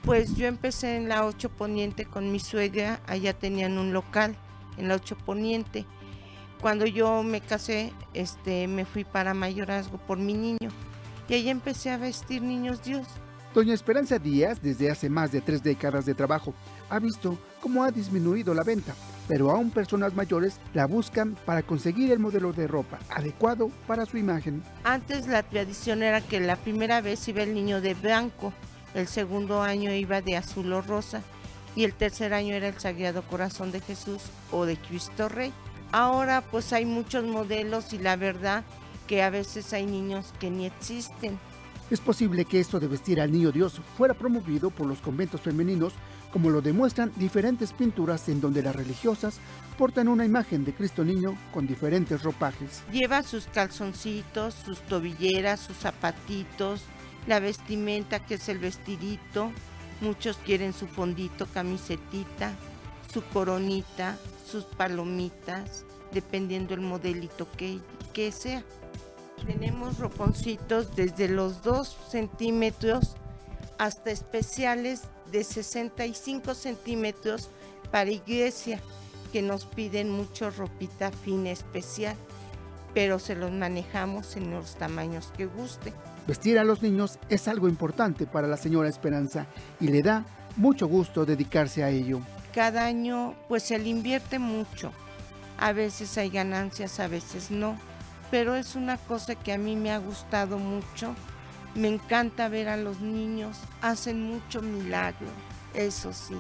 Pues 0.04 0.36
yo 0.36 0.48
empecé 0.48 0.98
en 0.98 1.10
la 1.10 1.26
8 1.26 1.50
Poniente 1.50 2.06
con 2.06 2.32
mi 2.32 2.40
suegra, 2.40 3.00
allá 3.08 3.34
tenían 3.34 3.78
un 3.78 3.94
local 3.94 4.36
en 4.78 4.90
la 4.90 4.96
8 4.96 5.18
Poniente. 5.26 5.86
Cuando 6.62 6.86
yo 6.86 7.24
me 7.24 7.40
casé, 7.40 7.94
este, 8.14 8.68
me 8.68 8.84
fui 8.84 9.06
para 9.06 9.34
mayorazgo 9.34 9.98
por 9.98 10.18
mi 10.18 10.34
niño 10.34 10.70
y 11.30 11.36
ahí 11.36 11.50
empecé 11.50 11.90
a 11.90 11.98
vestir 11.98 12.42
niños 12.42 12.84
Dios. 12.84 13.08
Doña 13.54 13.74
Esperanza 13.74 14.20
Díaz, 14.20 14.62
desde 14.62 14.92
hace 14.92 15.10
más 15.10 15.32
de 15.32 15.42
tres 15.42 15.64
décadas 15.64 16.06
de 16.06 16.14
trabajo, 16.14 16.54
ha 16.90 17.00
visto 17.00 17.38
cómo 17.62 17.84
ha 17.84 17.92
disminuido 17.92 18.54
la 18.54 18.64
venta, 18.64 18.94
pero 19.30 19.52
aún 19.52 19.70
personas 19.70 20.16
mayores 20.16 20.60
la 20.74 20.88
buscan 20.88 21.38
para 21.46 21.62
conseguir 21.62 22.12
el 22.12 22.18
modelo 22.18 22.52
de 22.52 22.68
ropa 22.68 22.98
adecuado 23.12 23.70
para 23.86 24.08
su 24.08 24.18
imagen. 24.18 24.64
Antes 24.84 25.28
la 25.28 25.44
tradición 25.44 26.02
era 26.02 26.20
que 26.20 26.40
la 26.40 26.56
primera 26.56 27.00
vez 27.00 27.28
iba 27.28 27.44
el 27.44 27.54
niño 27.54 27.80
de 27.80 27.94
blanco, 27.94 28.52
el 28.96 29.08
segundo 29.08 29.62
año 29.62 29.94
iba 29.94 30.22
de 30.22 30.36
azul 30.36 30.74
o 30.74 30.82
rosa 30.82 31.22
y 31.76 31.84
el 31.84 31.94
tercer 31.94 32.34
año 32.34 32.56
era 32.56 32.70
el 32.70 32.80
Sagrado 32.80 33.22
Corazón 33.22 33.72
de 33.72 33.82
Jesús 33.82 34.24
o 34.52 34.66
de 34.66 34.78
Cristo 34.78 35.30
Rey. 35.30 35.54
Ahora 35.92 36.42
pues 36.50 36.74
hay 36.74 36.86
muchos 36.86 37.24
modelos 37.24 37.94
y 37.94 38.00
la 38.00 38.16
verdad 38.16 38.64
que 39.06 39.22
a 39.22 39.30
veces 39.30 39.74
hay 39.74 39.86
niños 39.86 40.34
que 40.40 40.50
ni 40.50 40.66
existen. 40.66 41.38
Es 41.92 42.00
posible 42.00 42.46
que 42.46 42.60
esto 42.60 42.80
de 42.80 42.88
vestir 42.88 43.22
al 43.22 43.32
niño 43.32 43.52
Dios 43.52 43.80
fuera 43.96 44.16
promovido 44.16 44.72
por 44.72 44.88
los 44.88 45.02
conventos 45.02 45.42
femeninos 45.42 45.94
como 46.32 46.50
lo 46.50 46.62
demuestran 46.62 47.12
diferentes 47.16 47.74
pinturas 47.74 48.30
en 48.30 48.42
donde 48.42 48.62
las 48.62 48.76
religiosas 48.76 49.40
portan 49.78 50.08
una 50.08 50.26
imagen 50.26 50.66
de 50.66 50.74
Cristo 50.74 51.04
Niño 51.04 51.38
con 51.54 51.66
diferentes 51.66 52.24
ropajes. 52.24 52.84
Lleva 52.92 53.24
sus 53.24 53.48
calzoncitos, 53.48 54.54
sus 54.54 54.80
tobilleras, 54.82 55.60
sus 55.60 55.78
zapatitos, 55.78 56.84
la 57.28 57.40
vestimenta 57.40 58.20
que 58.20 58.36
es 58.36 58.50
el 58.50 58.60
vestidito, 58.60 59.52
muchos 60.02 60.38
quieren 60.38 60.74
su 60.74 60.88
fondito, 60.88 61.46
camisetita, 61.48 62.54
su 63.12 63.24
coronita, 63.24 64.18
sus 64.46 64.66
palomitas, 64.66 65.86
dependiendo 66.12 66.74
el 66.74 66.82
modelito 66.82 67.48
que, 67.58 67.80
que 68.14 68.32
sea. 68.32 68.64
Tenemos 69.46 69.98
roponcitos 70.00 70.96
desde 70.96 71.30
los 71.30 71.62
2 71.64 71.98
centímetros 72.10 73.16
hasta 73.78 74.12
especiales 74.12 75.04
de 75.32 75.44
65 75.44 76.54
centímetros 76.54 77.50
para 77.92 78.12
iglesia, 78.12 78.80
que 79.32 79.42
nos 79.42 79.66
piden 79.66 80.10
mucho 80.10 80.50
ropita 80.50 81.12
fina 81.12 81.52
especial, 81.52 82.16
pero 82.94 83.20
se 83.20 83.36
los 83.36 83.52
manejamos 83.52 84.36
en 84.36 84.52
los 84.52 84.76
tamaños 84.76 85.32
que 85.38 85.46
guste. 85.46 85.94
Vestir 86.28 86.60
a 86.60 86.64
los 86.64 86.82
niños 86.82 87.20
es 87.30 87.48
algo 87.48 87.68
importante 87.68 88.26
para 88.26 88.48
la 88.48 88.58
señora 88.58 88.90
Esperanza 88.90 89.48
y 89.80 89.88
le 89.88 90.02
da 90.02 90.26
mucho 90.56 90.88
gusto 90.88 91.26
dedicarse 91.26 91.84
a 91.84 91.90
ello. 91.90 92.22
Cada 92.54 92.86
año 92.86 93.36
pues 93.48 93.64
se 93.64 93.78
le 93.78 93.90
invierte 93.90 94.40
mucho. 94.40 94.92
A 95.58 95.74
veces 95.74 96.18
hay 96.18 96.30
ganancias, 96.30 97.00
a 97.00 97.08
veces 97.08 97.52
no, 97.52 97.78
pero 98.32 98.56
es 98.56 98.76
una 98.76 98.98
cosa 98.98 99.36
que 99.36 99.54
a 99.54 99.58
mí 99.58 99.76
me 99.76 99.92
ha 99.92 100.00
gustado 100.00 100.58
mucho 100.58 101.16
me 101.76 101.88
encanta 101.88 102.50
ver 102.50 102.70
a 102.70 102.78
los 102.78 103.00
niños, 103.00 103.58
hacen 103.82 104.24
mucho 104.24 104.62
milagro, 104.62 105.28
eso 105.74 106.14
sí. 106.14 106.36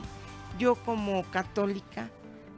Yo 0.57 0.75
como 0.75 1.23
católica 1.31 2.09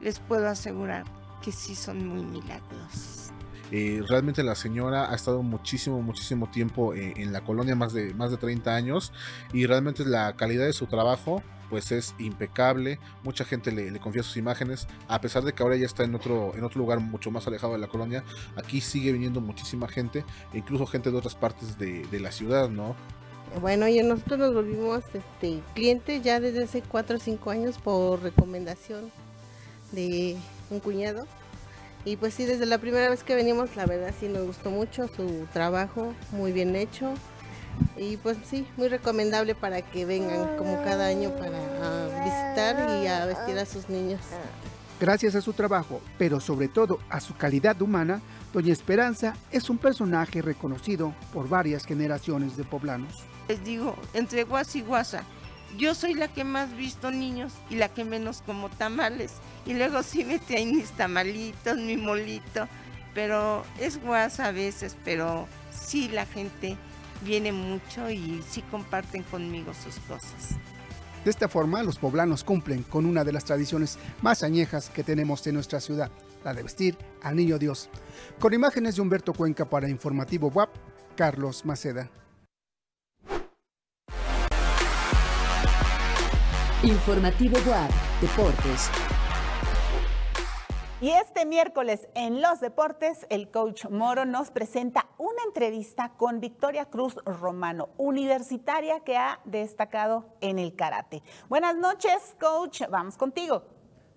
les 0.02 0.20
puedo 0.20 0.48
asegurar 0.48 1.06
que 1.42 1.52
sí 1.52 1.76
son 1.76 2.08
muy 2.08 2.24
milagros. 2.24 3.32
Eh, 3.72 4.04
realmente 4.08 4.44
la 4.44 4.56
señora 4.56 5.12
ha 5.12 5.16
estado 5.16 5.44
muchísimo, 5.44 6.02
muchísimo 6.02 6.50
tiempo 6.50 6.94
eh, 6.94 7.14
en 7.16 7.32
la 7.32 7.42
colonia, 7.42 7.74
más 7.76 7.94
de, 7.94 8.14
más 8.14 8.30
de 8.30 8.38
30 8.38 8.76
años, 8.76 9.14
y 9.54 9.66
realmente 9.66 10.04
la 10.06 10.36
calidad 10.36 10.66
de 10.66 10.74
su 10.74 10.88
trabajo 10.88 11.42
pues 11.72 11.92
es 11.94 12.14
impecable, 12.20 13.00
mucha 13.24 13.46
gente 13.46 13.72
le, 13.72 13.98
confía 14.00 14.24
sus 14.24 14.36
imágenes, 14.36 14.88
a 15.08 15.22
pesar 15.22 15.44
de 15.44 15.54
que 15.54 15.64
ahora 15.64 15.78
ya 15.78 15.86
está 15.86 16.04
en 16.04 16.14
otro, 16.14 16.52
en 16.54 16.66
otro 16.66 16.80
lugar 16.80 17.00
mucho 17.00 17.32
más 17.32 17.48
alejado 17.48 17.74
de 17.74 17.80
la 17.80 17.88
colonia, 17.88 18.26
aquí 18.58 18.82
sigue 18.82 19.14
viniendo 19.14 19.40
muchísima 19.40 19.88
gente, 19.88 20.26
incluso 20.54 20.86
gente 20.86 21.10
de 21.10 21.18
otras 21.18 21.34
partes 21.34 21.80
de, 21.80 22.20
la 22.20 22.32
ciudad, 22.32 22.70
¿no? 22.70 22.96
Bueno, 23.62 23.88
y 23.88 24.00
nosotros 24.04 24.38
nos 24.38 24.54
volvimos 24.54 25.04
este, 25.14 25.62
clientes 25.74 26.22
ya 26.22 26.40
desde 26.40 26.66
hace 26.66 26.82
4 26.84 27.16
o 27.16 27.20
5 27.20 27.50
años 27.50 27.78
por 27.80 28.22
recomendación 28.22 29.12
de 29.94 30.38
un 30.70 30.82
cuñado. 30.82 31.26
Y 32.04 32.18
pues 32.18 32.34
sí, 32.34 32.46
desde 32.46 32.66
la 32.66 32.80
primera 32.80 33.10
vez 33.10 33.24
que 33.24 33.34
venimos, 33.34 33.76
la 33.76 33.86
verdad 33.86 34.14
sí 34.20 34.28
nos 34.28 34.46
gustó 34.46 34.72
mucho 34.72 35.08
su 35.08 35.48
trabajo, 35.54 36.14
muy 36.32 36.52
bien 36.52 36.76
hecho. 36.76 37.14
Y 38.02 38.18
pues 38.18 38.36
sí, 38.50 38.66
muy 38.78 38.88
recomendable 38.88 39.54
para 39.54 39.84
que 39.84 40.06
vengan 40.06 40.58
como 40.58 40.84
cada 40.84 41.06
año 41.06 41.30
para 41.36 41.60
visitar 42.26 43.00
y 43.00 43.06
a 43.06 43.28
vestir 43.28 43.60
a 43.60 43.66
sus 43.68 43.90
niños. 43.90 44.20
Gracias 45.00 45.36
a 45.36 45.42
su 45.42 45.54
trabajo, 45.54 46.02
pero 46.18 46.40
sobre 46.40 46.68
todo 46.68 46.98
a 47.12 47.20
su 47.20 47.36
calidad 47.36 47.80
humana, 47.80 48.20
Doña 48.54 48.74
Esperanza 48.74 49.36
es 49.52 49.70
un 49.70 49.78
personaje 49.78 50.42
reconocido 50.42 51.14
por 51.32 51.48
varias 51.48 51.86
generaciones 51.86 52.58
de 52.58 52.64
poblanos. 52.64 53.24
Les 53.48 53.64
digo, 53.64 53.96
entre 54.16 54.46
guasa 54.46 54.80
y 54.80 54.82
guasa, 54.82 55.24
yo 55.78 55.94
soy 55.94 56.16
la 56.16 56.28
que 56.28 56.44
más 56.44 56.76
visto 56.76 57.12
niños 57.12 57.54
y 57.70 57.76
la 57.76 57.90
que 57.90 58.04
menos 58.04 58.42
como 58.44 58.70
tamales. 58.70 59.34
Y 59.68 59.76
luego 59.76 60.02
sí 60.02 60.26
mete 60.26 60.58
ahí 60.58 60.66
mis 60.66 60.90
tamalitos, 60.90 61.78
mi 61.78 61.98
molito, 61.98 62.68
pero 63.14 63.64
es 63.80 64.02
guasa 64.02 64.48
a 64.48 64.52
veces, 64.52 64.98
pero 65.06 65.48
sí 65.72 66.10
la 66.10 66.26
gente 66.26 66.78
viene 67.22 67.52
mucho 67.52 68.10
y 68.10 68.44
sí 68.50 68.62
comparten 68.70 69.24
conmigo 69.24 69.74
sus 69.74 69.96
cosas. 70.06 70.58
De 71.24 71.30
esta 71.30 71.48
forma, 71.48 71.84
los 71.84 72.00
poblanos 72.00 72.44
cumplen 72.44 72.82
con 72.84 73.06
una 73.06 73.24
de 73.24 73.32
las 73.32 73.46
tradiciones 73.46 74.00
más 74.22 74.42
añejas 74.42 74.90
que 74.90 75.04
tenemos 75.04 75.46
en 75.46 75.54
nuestra 75.54 75.80
ciudad, 75.80 76.10
la 76.44 76.54
de 76.54 76.64
vestir 76.64 76.98
al 77.22 77.36
Niño 77.36 77.60
Dios. 77.60 77.90
Con 78.40 78.54
imágenes 78.54 78.96
de 78.96 79.02
Humberto 79.04 79.34
Cuenca 79.34 79.70
para 79.70 79.88
Informativo 79.88 80.48
WAP, 80.48 80.70
Carlos 81.16 81.64
Maceda. 81.64 82.10
Informativo 86.84 87.58
WAP, 87.68 87.92
Deportes. 88.22 88.90
Y 91.02 91.10
este 91.10 91.48
miércoles 91.48 92.08
en 92.14 92.44
los 92.44 92.60
deportes, 92.60 93.26
el 93.32 93.50
coach 93.50 93.86
Moro 93.90 94.24
nos 94.24 94.52
presenta 94.52 95.08
una 95.18 95.42
entrevista 95.48 96.14
con 96.16 96.40
Victoria 96.40 96.86
Cruz 96.92 97.16
Romano, 97.26 97.90
universitaria 97.98 99.00
que 99.00 99.18
ha 99.18 99.42
destacado 99.46 100.28
en 100.42 100.60
el 100.60 100.76
karate. 100.76 101.24
Buenas 101.50 101.76
noches, 101.76 102.36
coach. 102.40 102.84
Vamos 102.88 103.18
contigo. 103.18 103.64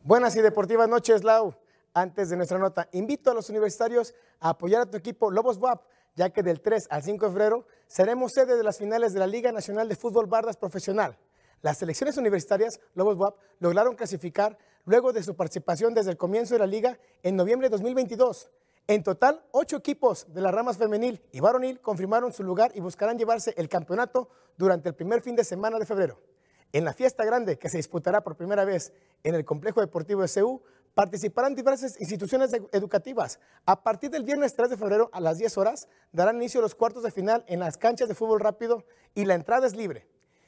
Buenas 0.02 0.36
y 0.36 0.42
deportivas 0.42 0.86
noches, 0.86 1.24
Lau. 1.24 1.54
Antes 1.94 2.28
de 2.28 2.36
nuestra 2.36 2.58
nota, 2.58 2.86
invito 2.92 3.30
a 3.30 3.34
los 3.34 3.48
universitarios 3.48 4.14
a 4.38 4.50
apoyar 4.50 4.82
a 4.82 4.90
tu 4.90 4.98
equipo 4.98 5.30
Lobos 5.30 5.56
WAP, 5.56 5.86
ya 6.16 6.28
que 6.28 6.42
del 6.42 6.60
3 6.60 6.88
al 6.90 7.02
5 7.02 7.24
de 7.24 7.32
febrero 7.32 7.66
seremos 7.86 8.32
sede 8.32 8.58
de 8.58 8.62
las 8.62 8.76
finales 8.76 9.14
de 9.14 9.20
la 9.20 9.26
Liga 9.26 9.52
Nacional 9.52 9.88
de 9.88 9.96
Fútbol 9.96 10.26
Bardas 10.26 10.58
Profesional. 10.58 11.16
Las 11.62 11.78
selecciones 11.78 12.18
universitarias 12.18 12.78
Lobos 12.92 13.16
WAP 13.16 13.38
lograron 13.58 13.96
clasificar 13.96 14.58
luego 14.84 15.12
de 15.12 15.22
su 15.22 15.34
participación 15.34 15.94
desde 15.94 16.10
el 16.10 16.16
comienzo 16.16 16.54
de 16.54 16.60
la 16.60 16.66
liga 16.66 16.98
en 17.22 17.36
noviembre 17.36 17.68
de 17.68 17.72
2022. 17.72 18.50
En 18.86 19.02
total, 19.02 19.42
ocho 19.50 19.76
equipos 19.76 20.26
de 20.32 20.42
las 20.42 20.52
ramas 20.52 20.76
femenil 20.76 21.22
y 21.32 21.40
varonil 21.40 21.80
confirmaron 21.80 22.32
su 22.32 22.42
lugar 22.42 22.70
y 22.74 22.80
buscarán 22.80 23.18
llevarse 23.18 23.54
el 23.56 23.68
campeonato 23.68 24.28
durante 24.58 24.90
el 24.90 24.94
primer 24.94 25.22
fin 25.22 25.34
de 25.36 25.44
semana 25.44 25.78
de 25.78 25.86
febrero. 25.86 26.20
En 26.72 26.84
la 26.84 26.92
fiesta 26.92 27.24
grande 27.24 27.58
que 27.58 27.68
se 27.68 27.78
disputará 27.78 28.22
por 28.22 28.36
primera 28.36 28.64
vez 28.64 28.92
en 29.22 29.34
el 29.34 29.44
Complejo 29.44 29.80
Deportivo 29.80 30.22
de 30.22 30.28
CEU, 30.28 30.60
participarán 30.92 31.54
diversas 31.54 32.00
instituciones 32.00 32.52
educativas. 32.72 33.40
A 33.64 33.82
partir 33.82 34.10
del 34.10 34.22
viernes 34.22 34.54
3 34.54 34.70
de 34.70 34.76
febrero 34.76 35.08
a 35.12 35.20
las 35.20 35.38
10 35.38 35.56
horas 35.58 35.88
darán 36.12 36.36
inicio 36.36 36.60
los 36.60 36.74
cuartos 36.74 37.02
de 37.02 37.10
final 37.10 37.44
en 37.46 37.60
las 37.60 37.78
canchas 37.78 38.08
de 38.08 38.14
fútbol 38.14 38.40
rápido 38.40 38.84
y 39.14 39.24
la 39.24 39.34
entrada 39.34 39.66
es 39.66 39.74
libre. 39.74 40.06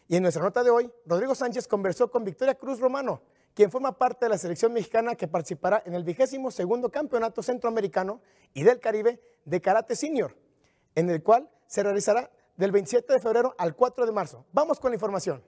Y 0.09 0.17
en 0.17 0.23
nuestra 0.23 0.43
nota 0.43 0.63
de 0.63 0.71
hoy, 0.71 0.93
Rodrigo 1.05 1.35
Sánchez 1.35 1.67
conversó 1.67 2.11
con 2.11 2.23
Victoria 2.23 2.55
Cruz 2.55 2.79
Romano, 2.79 3.23
quien 3.57 3.71
forma 3.71 3.93
parte 3.93 4.27
de 4.27 4.29
la 4.29 4.37
selección 4.37 4.75
mexicana 4.75 5.15
que 5.15 5.27
participará 5.27 5.83
en 5.87 5.95
el 5.95 6.05
vigésimo 6.05 6.51
segundo 6.51 6.91
campeonato 6.91 7.43
centroamericano 7.43 8.21
y 8.53 8.65
del 8.65 8.81
Caribe 8.81 9.19
de 9.47 9.63
Karate 9.63 9.97
Senior, 9.97 10.37
en 10.95 11.09
el 11.09 11.23
cual 11.23 11.49
se 11.67 11.83
realizará 11.83 12.31
del 12.59 12.71
27 12.71 13.15
de 13.15 13.19
febrero 13.19 13.55
al 13.57 13.75
4 13.75 14.05
de 14.05 14.13
marzo. 14.13 14.45
Vamos 14.53 14.79
con 14.79 14.91
la 14.91 14.97
información. 14.97 15.43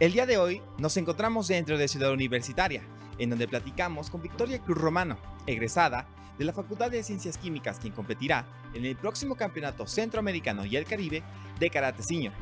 El 0.00 0.12
día 0.12 0.26
de 0.26 0.38
hoy 0.38 0.60
nos 0.78 0.96
encontramos 0.96 1.46
dentro 1.46 1.78
de 1.78 1.86
Ciudad 1.86 2.12
Universitaria, 2.12 2.82
en 3.18 3.30
donde 3.30 3.46
platicamos 3.46 4.10
con 4.10 4.22
Victoria 4.22 4.60
Cruz 4.60 4.76
Romano, 4.76 5.18
egresada 5.46 6.08
de 6.40 6.46
la 6.46 6.54
Facultad 6.54 6.90
de 6.90 7.02
Ciencias 7.02 7.36
Químicas, 7.36 7.78
quien 7.78 7.92
competirá 7.92 8.46
en 8.72 8.86
el 8.86 8.96
próximo 8.96 9.34
Campeonato 9.34 9.86
Centroamericano 9.86 10.64
y 10.64 10.74
el 10.74 10.86
Caribe 10.86 11.22
de 11.58 11.68
Karate 11.68 12.02
Senior. 12.02 12.32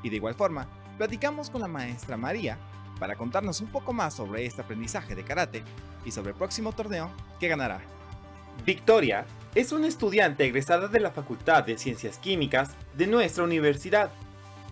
Y 0.00 0.10
de 0.10 0.14
igual 0.14 0.36
forma, 0.36 0.68
platicamos 0.96 1.50
con 1.50 1.62
la 1.62 1.66
maestra 1.66 2.16
María 2.16 2.56
para 3.00 3.16
contarnos 3.16 3.60
un 3.60 3.66
poco 3.66 3.92
más 3.92 4.14
sobre 4.14 4.46
este 4.46 4.62
aprendizaje 4.62 5.16
de 5.16 5.24
karate 5.24 5.64
y 6.04 6.12
sobre 6.12 6.30
el 6.30 6.36
próximo 6.36 6.70
torneo 6.70 7.10
que 7.40 7.48
ganará. 7.48 7.80
Victoria 8.64 9.26
es 9.56 9.72
una 9.72 9.88
estudiante 9.88 10.44
egresada 10.44 10.86
de 10.86 11.00
la 11.00 11.10
Facultad 11.10 11.64
de 11.64 11.78
Ciencias 11.78 12.18
Químicas 12.18 12.76
de 12.96 13.08
nuestra 13.08 13.42
universidad 13.42 14.12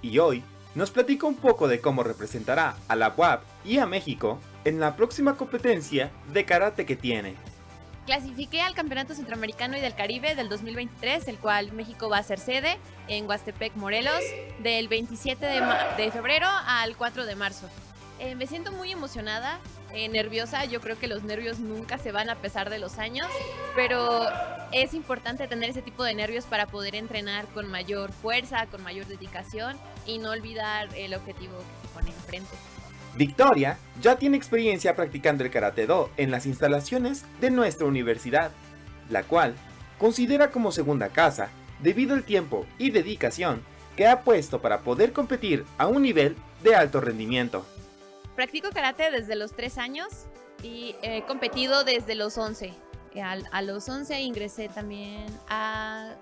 y 0.00 0.20
hoy 0.20 0.44
nos 0.76 0.92
platica 0.92 1.26
un 1.26 1.34
poco 1.34 1.66
de 1.66 1.80
cómo 1.80 2.04
representará 2.04 2.76
a 2.86 2.94
la 2.94 3.12
UAP 3.16 3.42
y 3.64 3.78
a 3.78 3.86
México 3.86 4.38
en 4.64 4.78
la 4.78 4.94
próxima 4.94 5.36
competencia 5.36 6.12
de 6.32 6.44
karate 6.44 6.86
que 6.86 6.94
tiene. 6.94 7.34
Clasifiqué 8.06 8.62
al 8.62 8.76
Campeonato 8.76 9.14
Centroamericano 9.14 9.76
y 9.76 9.80
del 9.80 9.96
Caribe 9.96 10.36
del 10.36 10.48
2023, 10.48 11.26
el 11.26 11.38
cual 11.38 11.72
México 11.72 12.08
va 12.08 12.18
a 12.18 12.22
ser 12.22 12.38
sede 12.38 12.78
en 13.08 13.28
Huastepec, 13.28 13.74
Morelos, 13.74 14.22
del 14.60 14.86
27 14.86 15.44
de, 15.44 16.10
febrero 16.12 16.46
al 16.66 16.96
4 16.96 17.26
de 17.26 17.34
marzo. 17.34 17.68
Eh, 18.20 18.36
me 18.36 18.46
siento 18.46 18.70
muy 18.70 18.92
emocionada, 18.92 19.58
eh, 19.92 20.08
nerviosa, 20.08 20.64
yo 20.66 20.80
creo 20.80 20.96
que 20.96 21.08
los 21.08 21.24
nervios 21.24 21.58
nunca 21.58 21.98
se 21.98 22.12
van 22.12 22.30
a 22.30 22.36
pesar 22.36 22.70
de 22.70 22.78
los 22.78 22.98
años, 22.98 23.26
pero 23.74 24.24
es 24.70 24.94
importante 24.94 25.48
tener 25.48 25.70
ese 25.70 25.82
tipo 25.82 26.04
de 26.04 26.14
nervios 26.14 26.44
para 26.44 26.66
poder 26.66 26.94
entrenar 26.94 27.46
con 27.48 27.68
mayor 27.68 28.12
fuerza, 28.12 28.66
con 28.66 28.84
mayor 28.84 29.06
dedicación 29.06 29.76
y 30.06 30.18
no 30.18 30.30
olvidar 30.30 30.88
el 30.94 31.12
objetivo 31.12 31.58
que 31.58 31.88
se 31.88 31.92
pone 31.92 32.10
enfrente. 32.10 32.56
Victoria 33.16 33.78
ya 34.02 34.16
tiene 34.16 34.36
experiencia 34.36 34.94
practicando 34.94 35.42
el 35.42 35.50
Karate 35.50 35.86
Do 35.86 36.10
en 36.18 36.30
las 36.30 36.44
instalaciones 36.44 37.24
de 37.40 37.50
nuestra 37.50 37.86
universidad, 37.86 38.50
la 39.08 39.22
cual 39.22 39.54
considera 39.98 40.50
como 40.50 40.70
segunda 40.70 41.08
casa 41.08 41.48
debido 41.82 42.14
al 42.14 42.24
tiempo 42.24 42.66
y 42.78 42.90
dedicación 42.90 43.62
que 43.96 44.06
ha 44.06 44.20
puesto 44.20 44.60
para 44.60 44.80
poder 44.80 45.14
competir 45.14 45.64
a 45.78 45.86
un 45.86 46.02
nivel 46.02 46.36
de 46.62 46.74
alto 46.74 47.00
rendimiento. 47.00 47.64
Practico 48.34 48.68
karate 48.70 49.10
desde 49.10 49.34
los 49.34 49.52
3 49.54 49.78
años 49.78 50.08
y 50.62 50.94
he 51.00 51.22
competido 51.22 51.84
desde 51.84 52.14
los 52.14 52.36
11. 52.36 52.74
A, 53.50 53.62
los 53.62 53.88
11 53.88 54.20
ingresé 54.20 54.68
también 54.68 55.24
a 55.48 56.16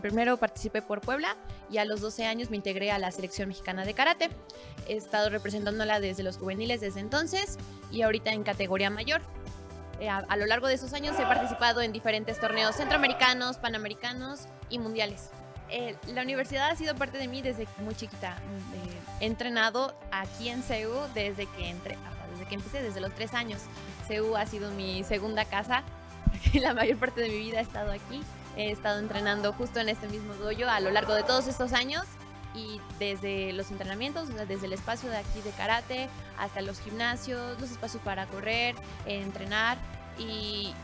primero 0.00 0.36
participé 0.36 0.82
por 0.82 1.00
Puebla 1.00 1.36
y 1.70 1.78
a 1.78 1.84
los 1.84 2.00
12 2.00 2.26
años 2.26 2.50
me 2.50 2.56
integré 2.56 2.90
a 2.90 2.98
la 2.98 3.10
selección 3.10 3.48
mexicana 3.48 3.84
de 3.84 3.94
karate. 3.94 4.30
He 4.88 4.96
estado 4.96 5.30
representándola 5.30 6.00
desde 6.00 6.22
los 6.22 6.36
juveniles 6.36 6.80
desde 6.80 7.00
entonces 7.00 7.58
y 7.90 8.02
ahorita 8.02 8.32
en 8.32 8.42
categoría 8.42 8.90
mayor. 8.90 9.20
Eh, 10.00 10.08
a, 10.08 10.36
lo 10.36 10.46
largo 10.46 10.66
de 10.66 10.74
esos 10.74 10.94
años 10.94 11.18
he 11.18 11.22
participado 11.22 11.82
en 11.82 11.92
diferentes 11.92 12.40
torneos 12.40 12.76
centroamericanos, 12.76 13.58
panamericanos 13.58 14.46
y 14.70 14.78
mundiales. 14.78 15.30
Eh, 15.68 15.94
la 16.08 16.22
universidad 16.22 16.70
ha 16.70 16.76
sido 16.76 16.94
parte 16.96 17.18
de 17.18 17.28
mí 17.28 17.42
desde 17.42 17.68
muy 17.78 17.94
chiquita. 17.94 18.36
he 19.20 19.26
entrenado 19.26 19.94
aquí 20.10 20.48
en 20.48 20.62
CEU 20.62 21.06
desde 21.14 21.46
que, 21.46 21.68
entré, 21.68 21.96
desde 22.32 22.46
que 22.48 22.54
empecé, 22.54 22.82
desde 22.82 23.00
los 23.00 23.14
tres 23.14 23.34
años. 23.34 23.60
CEU 24.08 24.36
ha 24.36 24.46
sido 24.46 24.70
mi 24.72 25.04
segunda 25.04 25.44
casa. 25.44 25.84
La 26.54 26.74
mayor 26.74 26.96
parte 26.96 27.20
de 27.20 27.28
mi 27.28 27.38
vida 27.38 27.58
he 27.58 27.62
estado 27.62 27.92
aquí 27.92 28.22
He 28.56 28.70
estado 28.70 28.98
entrenando 28.98 29.52
justo 29.52 29.80
en 29.80 29.88
este 29.88 30.08
mismo 30.08 30.34
dojo 30.34 30.68
a 30.68 30.80
lo 30.80 30.90
largo 30.90 31.14
de 31.14 31.22
todos 31.22 31.46
estos 31.46 31.72
años 31.72 32.04
y 32.54 32.80
desde 32.98 33.52
los 33.52 33.70
entrenamientos, 33.70 34.28
desde 34.48 34.66
el 34.66 34.72
espacio 34.72 35.08
de 35.08 35.18
aquí 35.18 35.40
de 35.42 35.50
karate 35.50 36.08
hasta 36.38 36.60
los 36.62 36.80
gimnasios, 36.80 37.60
los 37.60 37.70
espacios 37.70 38.02
para 38.02 38.26
correr, 38.26 38.74
entrenar 39.06 39.78
y 40.18 40.74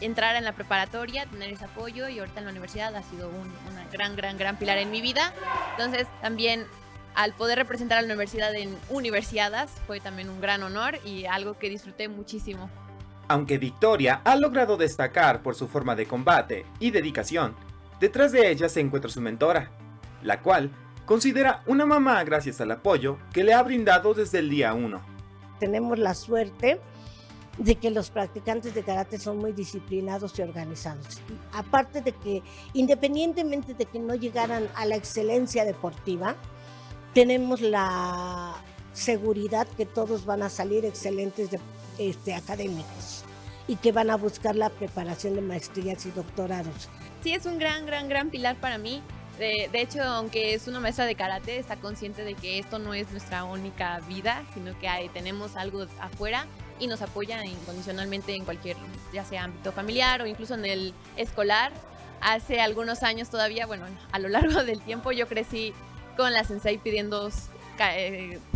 entrar 0.00 0.36
en 0.36 0.44
la 0.44 0.52
preparatoria, 0.52 1.26
tener 1.26 1.52
ese 1.52 1.64
apoyo 1.64 2.08
y 2.08 2.18
ahorita 2.18 2.40
en 2.40 2.44
la 2.44 2.50
universidad 2.50 2.94
ha 2.94 3.02
sido 3.02 3.28
un 3.28 3.52
una 3.70 3.84
gran, 3.90 4.16
gran, 4.16 4.36
gran 4.36 4.56
pilar 4.56 4.78
en 4.78 4.90
mi 4.90 5.00
vida. 5.00 5.32
Entonces 5.72 6.06
también 6.20 6.66
al 7.14 7.32
poder 7.32 7.58
representar 7.58 7.98
a 7.98 8.02
la 8.02 8.06
universidad 8.06 8.54
en 8.54 8.76
universidades 8.90 9.70
fue 9.86 9.98
también 10.00 10.28
un 10.28 10.40
gran 10.40 10.62
honor 10.62 11.00
y 11.04 11.26
algo 11.26 11.58
que 11.58 11.68
disfruté 11.68 12.08
muchísimo. 12.08 12.70
Aunque 13.28 13.58
Victoria 13.58 14.22
ha 14.24 14.36
logrado 14.36 14.78
destacar 14.78 15.42
por 15.42 15.54
su 15.54 15.68
forma 15.68 15.94
de 15.94 16.06
combate 16.06 16.64
y 16.80 16.90
dedicación, 16.90 17.54
detrás 18.00 18.32
de 18.32 18.50
ella 18.50 18.70
se 18.70 18.80
encuentra 18.80 19.10
su 19.10 19.20
mentora, 19.20 19.70
la 20.22 20.40
cual 20.40 20.70
considera 21.04 21.62
una 21.66 21.84
mamá 21.84 22.24
gracias 22.24 22.60
al 22.62 22.70
apoyo 22.70 23.18
que 23.32 23.44
le 23.44 23.52
ha 23.52 23.62
brindado 23.62 24.14
desde 24.14 24.38
el 24.38 24.48
día 24.48 24.72
1. 24.72 25.00
Tenemos 25.60 25.98
la 25.98 26.14
suerte 26.14 26.80
de 27.58 27.74
que 27.74 27.90
los 27.90 28.08
practicantes 28.08 28.74
de 28.74 28.82
karate 28.82 29.18
son 29.18 29.36
muy 29.36 29.52
disciplinados 29.52 30.38
y 30.38 30.42
organizados. 30.42 31.20
aparte 31.52 32.00
de 32.00 32.12
que, 32.12 32.42
independientemente 32.72 33.74
de 33.74 33.84
que 33.84 33.98
no 33.98 34.14
llegaran 34.14 34.68
a 34.74 34.86
la 34.86 34.96
excelencia 34.96 35.64
deportiva, 35.64 36.36
tenemos 37.12 37.60
la 37.60 38.54
seguridad 38.92 39.66
que 39.76 39.86
todos 39.86 40.24
van 40.24 40.42
a 40.42 40.48
salir 40.48 40.84
excelentes 40.84 41.50
de, 41.50 41.60
este, 41.98 42.34
académicos 42.34 43.24
y 43.66 43.76
que 43.76 43.92
van 43.92 44.10
a 44.10 44.16
buscar 44.16 44.56
la 44.56 44.70
preparación 44.70 45.34
de 45.34 45.42
maestrías 45.42 46.06
y 46.06 46.10
doctorados. 46.10 46.88
Sí, 47.22 47.34
es 47.34 47.44
un 47.46 47.58
gran, 47.58 47.84
gran, 47.86 48.08
gran 48.08 48.30
pilar 48.30 48.56
para 48.56 48.78
mí. 48.78 49.02
De, 49.38 49.68
de, 49.70 49.80
hecho, 49.80 50.02
aunque 50.02 50.54
es 50.54 50.66
una 50.66 50.80
maestra 50.80 51.04
de 51.06 51.14
karate, 51.14 51.58
está 51.58 51.76
consciente 51.76 52.24
de 52.24 52.34
que 52.34 52.58
esto 52.58 52.78
no 52.78 52.94
es 52.94 53.10
nuestra 53.10 53.44
única 53.44 54.00
vida, 54.08 54.42
sino 54.54 54.76
que 54.78 54.88
hay, 54.88 55.08
tenemos 55.10 55.54
algo 55.54 55.86
afuera 56.00 56.46
y 56.80 56.86
nos 56.86 57.02
apoya 57.02 57.44
incondicionalmente 57.44 58.34
en 58.34 58.44
cualquier, 58.44 58.76
ya 59.12 59.24
sea 59.24 59.44
ámbito 59.44 59.72
familiar 59.72 60.22
o 60.22 60.26
incluso 60.26 60.54
en 60.54 60.64
el 60.64 60.94
escolar. 61.16 61.72
Hace 62.20 62.60
algunos 62.60 63.02
años 63.02 63.30
todavía, 63.30 63.66
bueno, 63.66 63.84
a 64.10 64.18
lo 64.18 64.28
largo 64.28 64.64
del 64.64 64.80
tiempo 64.80 65.12
yo 65.12 65.28
crecí 65.28 65.72
con 66.16 66.32
la 66.32 66.42
sensei 66.42 66.78
pidiendo 66.78 67.30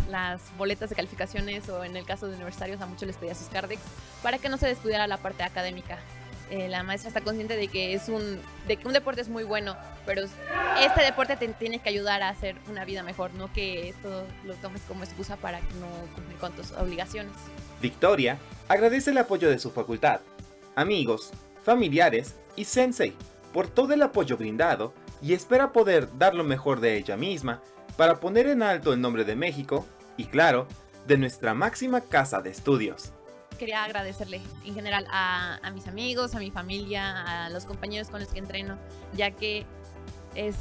las 0.09 0.41
boletas 0.57 0.89
de 0.89 0.95
calificaciones 0.95 1.67
o 1.69 1.83
en 1.83 1.95
el 1.95 2.05
caso 2.05 2.27
de 2.27 2.35
universitarios 2.35 2.81
a 2.81 2.85
muchos 2.85 3.07
les 3.07 3.17
pedía 3.17 3.35
sus 3.35 3.47
cardex 3.47 3.81
para 4.21 4.37
que 4.37 4.49
no 4.49 4.57
se 4.57 4.67
descuidara 4.67 5.07
la 5.07 5.17
parte 5.17 5.43
académica. 5.43 5.99
eh, 6.49 6.67
la 6.69 6.83
maestra 6.83 7.07
está 7.07 7.21
consciente 7.21 7.55
de 7.55 7.67
que 7.67 7.93
es 7.93 8.09
un, 8.09 8.39
de 8.67 8.77
que 8.77 8.87
un 8.87 8.93
deporte 8.93 9.21
es 9.21 9.29
muy 9.29 9.43
bueno, 9.43 9.75
pero 10.05 10.23
este 10.23 11.03
deporte 11.03 11.35
te 11.35 11.47
tiene 11.47 11.79
que 11.79 11.89
ayudar 11.89 12.21
a 12.21 12.29
hacer 12.29 12.55
una 12.69 12.85
vida 12.85 13.01
mejor, 13.01 13.33
no 13.33 13.51
que 13.51 13.89
esto 13.89 14.25
lo 14.43 14.53
tomes 14.55 14.81
como 14.83 15.03
excusa 15.03 15.37
para 15.37 15.59
no 15.59 15.87
cumplir 16.13 16.37
con 16.37 16.51
tus 16.53 16.71
obligaciones. 16.73 17.33
Victoria 17.81 18.37
agradece 18.67 19.11
el 19.11 19.17
apoyo 19.17 19.49
de 19.49 19.57
su 19.57 19.71
facultad, 19.71 20.21
amigos, 20.75 21.31
familiares 21.63 22.35
y 22.55 22.65
sensei 22.65 23.13
por 23.51 23.67
todo 23.67 23.93
el 23.93 24.01
apoyo 24.01 24.37
brindado 24.37 24.93
y 25.21 25.33
espera 25.33 25.71
poder 25.71 26.17
dar 26.17 26.35
lo 26.35 26.43
mejor 26.43 26.81
de 26.81 26.97
ella 26.97 27.15
misma 27.15 27.61
para 27.97 28.19
poner 28.19 28.47
en 28.47 28.63
alto 28.63 28.93
el 28.93 29.01
nombre 29.01 29.23
de 29.23 29.35
México 29.35 29.85
y 30.17 30.25
claro, 30.25 30.67
de 31.07 31.17
nuestra 31.17 31.53
máxima 31.53 32.01
casa 32.01 32.41
de 32.41 32.49
estudios. 32.49 33.11
Quería 33.57 33.83
agradecerle 33.83 34.41
en 34.65 34.73
general 34.73 35.05
a, 35.11 35.59
mis 35.73 35.87
amigos, 35.87 36.33
a 36.35 36.39
mi 36.39 36.49
familia, 36.49 37.45
a 37.45 37.49
los 37.49 37.65
compañeros 37.65 38.09
con 38.09 38.19
los 38.19 38.29
que 38.29 38.39
entreno, 38.39 38.77
ya 39.13 39.31
que 39.31 39.65
es, 40.33 40.55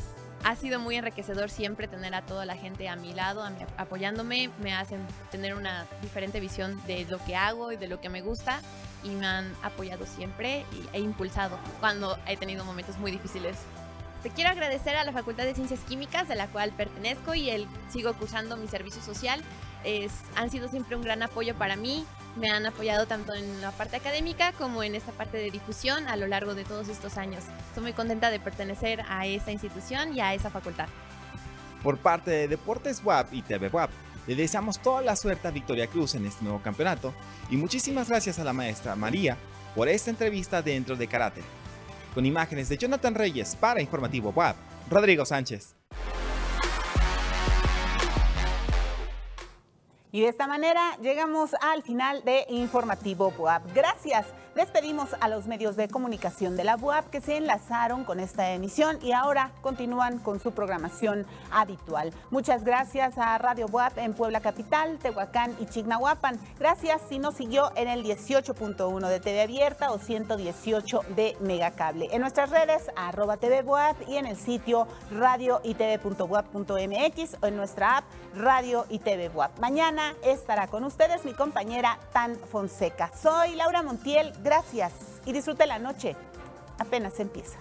ha 0.44 0.56
sido 0.56 0.78
muy 0.78 0.96
enriquecedor 0.96 1.48
siempre 1.48 1.88
tener 1.88 2.14
a 2.14 2.22
toda 2.22 2.44
la 2.44 2.56
gente 2.56 2.88
a 2.88 2.96
mi 2.96 3.14
lado, 3.14 3.48
apoyándome, 3.78 4.50
me 4.60 4.74
hacen 4.74 5.00
tener 5.30 5.54
una 5.54 5.86
diferente 6.02 6.38
visión 6.38 6.80
de 6.86 7.06
lo 7.06 7.18
que 7.24 7.34
hago 7.34 7.72
y 7.72 7.76
de 7.76 7.88
lo 7.88 8.00
que 8.00 8.08
me 8.08 8.20
gusta 8.20 8.60
y 9.02 9.10
me 9.10 9.26
han 9.26 9.52
apoyado 9.62 10.06
siempre 10.06 10.64
e 10.92 11.00
impulsado 11.00 11.58
cuando 11.80 12.18
he 12.26 12.36
tenido 12.36 12.64
momentos 12.64 12.98
muy 12.98 13.10
difíciles. 13.10 13.56
Te 14.22 14.30
quiero 14.30 14.50
agradecer 14.50 14.94
a 14.94 15.02
la 15.02 15.11
Facultad 15.11 15.44
de 15.44 15.54
Ciencias 15.54 15.80
Químicas, 15.80 16.28
de 16.28 16.37
la 16.37 16.46
cual 16.46 16.70
pertenezco 16.70 17.35
y 17.35 17.50
el, 17.50 17.66
sigo 17.92 18.12
cursando 18.14 18.56
mi 18.56 18.68
servicio 18.68 19.02
social. 19.02 19.42
Es, 19.82 20.12
han 20.37 20.48
sido 20.48 20.68
siempre 20.68 20.94
un 20.94 21.02
gran 21.02 21.24
apoyo 21.24 21.56
para 21.56 21.74
mí. 21.74 22.06
Me 22.37 22.48
han 22.48 22.64
apoyado 22.64 23.06
tanto 23.06 23.35
en 23.35 23.61
la 23.61 23.72
parte 23.72 23.96
académica 23.96 24.52
como 24.52 24.85
en 24.85 24.94
esta 24.94 25.11
parte 25.11 25.38
de 25.38 25.50
difusión 25.50 26.06
a 26.06 26.14
lo 26.14 26.28
largo 26.28 26.54
de 26.54 26.62
todos 26.62 26.88
estos 26.88 27.18
años. 27.18 27.42
Estoy 27.68 27.82
muy 27.82 27.92
contenta 27.94 28.30
de 28.30 28.38
pertenecer 28.38 29.02
a 29.08 29.26
esta 29.26 29.50
institución 29.50 30.16
y 30.16 30.20
a 30.20 30.35
esa 30.35 30.50
facultad. 30.50 30.87
Por 31.82 31.98
parte 31.98 32.30
de 32.30 32.46
Deportes 32.46 33.02
WAP 33.04 33.35
y 33.35 33.42
TV 33.42 33.70
WAP, 33.70 33.90
le 34.28 34.37
deseamos 34.37 34.78
toda 34.78 35.02
la 35.02 35.16
suerte 35.16 35.48
a 35.48 35.50
Victoria 35.50 35.88
Cruz 35.88 36.14
en 36.14 36.26
este 36.26 36.44
nuevo 36.44 36.62
campeonato 36.62 37.12
y 37.50 37.56
muchísimas 37.56 38.08
gracias 38.08 38.38
a 38.38 38.44
la 38.44 38.52
maestra 38.52 38.94
María 38.94 39.37
por 39.74 39.88
esta 39.88 40.11
entrevista 40.11 40.62
dentro 40.62 40.94
de 40.94 41.08
Karate. 41.08 41.42
Con 42.14 42.27
imágenes 42.27 42.68
de 42.68 42.77
Jonathan 42.77 43.14
Reyes 43.14 43.57
para 43.57 43.81
Informativo 43.81 44.33
WAP, 44.35 44.57
Rodrigo 44.90 45.25
Sánchez. 45.25 45.75
Y 50.14 50.20
de 50.20 50.29
esta 50.29 50.46
manera 50.46 50.96
llegamos 51.01 51.55
al 51.62 51.83
final 51.83 52.22
de 52.22 52.44
Informativo 52.51 53.33
WAP. 53.38 53.75
Gracias 53.75 54.27
Despedimos 54.54 55.08
a 55.18 55.28
los 55.28 55.46
medios 55.46 55.76
de 55.76 55.88
comunicación 55.88 56.58
de 56.58 56.64
la 56.64 56.76
UAP 56.76 57.08
que 57.08 57.22
se 57.22 57.38
enlazaron 57.38 58.04
con 58.04 58.20
esta 58.20 58.50
emisión 58.50 58.98
y 59.00 59.12
ahora 59.12 59.50
continúan 59.62 60.18
con 60.18 60.40
su 60.40 60.52
programación 60.52 61.24
habitual. 61.50 62.12
Muchas 62.30 62.62
gracias 62.62 63.16
a 63.16 63.38
Radio 63.38 63.66
UAP 63.72 63.96
en 63.96 64.12
Puebla 64.12 64.40
Capital, 64.40 64.98
Tehuacán 64.98 65.56
y 65.58 65.64
Chignahuapan. 65.64 66.38
Gracias 66.58 67.00
si 67.08 67.18
nos 67.18 67.34
siguió 67.34 67.72
en 67.76 67.88
el 67.88 68.04
18.1 68.04 69.08
de 69.08 69.20
TV 69.20 69.40
Abierta 69.40 69.90
o 69.90 69.98
118 69.98 71.00
de 71.16 71.34
Megacable. 71.40 72.10
En 72.12 72.20
nuestras 72.20 72.50
redes, 72.50 72.90
arroba 72.94 73.38
TV 73.38 73.64
y 74.06 74.16
en 74.16 74.26
el 74.26 74.36
sitio 74.36 74.86
radio 75.10 75.62
y 75.64 75.72
o 75.72 77.46
en 77.46 77.56
nuestra 77.56 77.96
app 77.96 78.04
Radio 78.34 78.86
y 78.88 78.98
TV 78.98 79.30
Mañana 79.60 80.14
estará 80.24 80.66
con 80.66 80.84
ustedes 80.84 81.24
mi 81.24 81.32
compañera 81.32 81.98
Tan 82.12 82.36
Fonseca. 82.36 83.10
Soy 83.14 83.54
Laura 83.56 83.82
Montiel. 83.82 84.32
Gracias 84.42 84.92
y 85.24 85.33
disfrute 85.33 85.66
la 85.66 85.78
noche. 85.78 86.16
Apenas 86.78 87.20
empieza. 87.20 87.59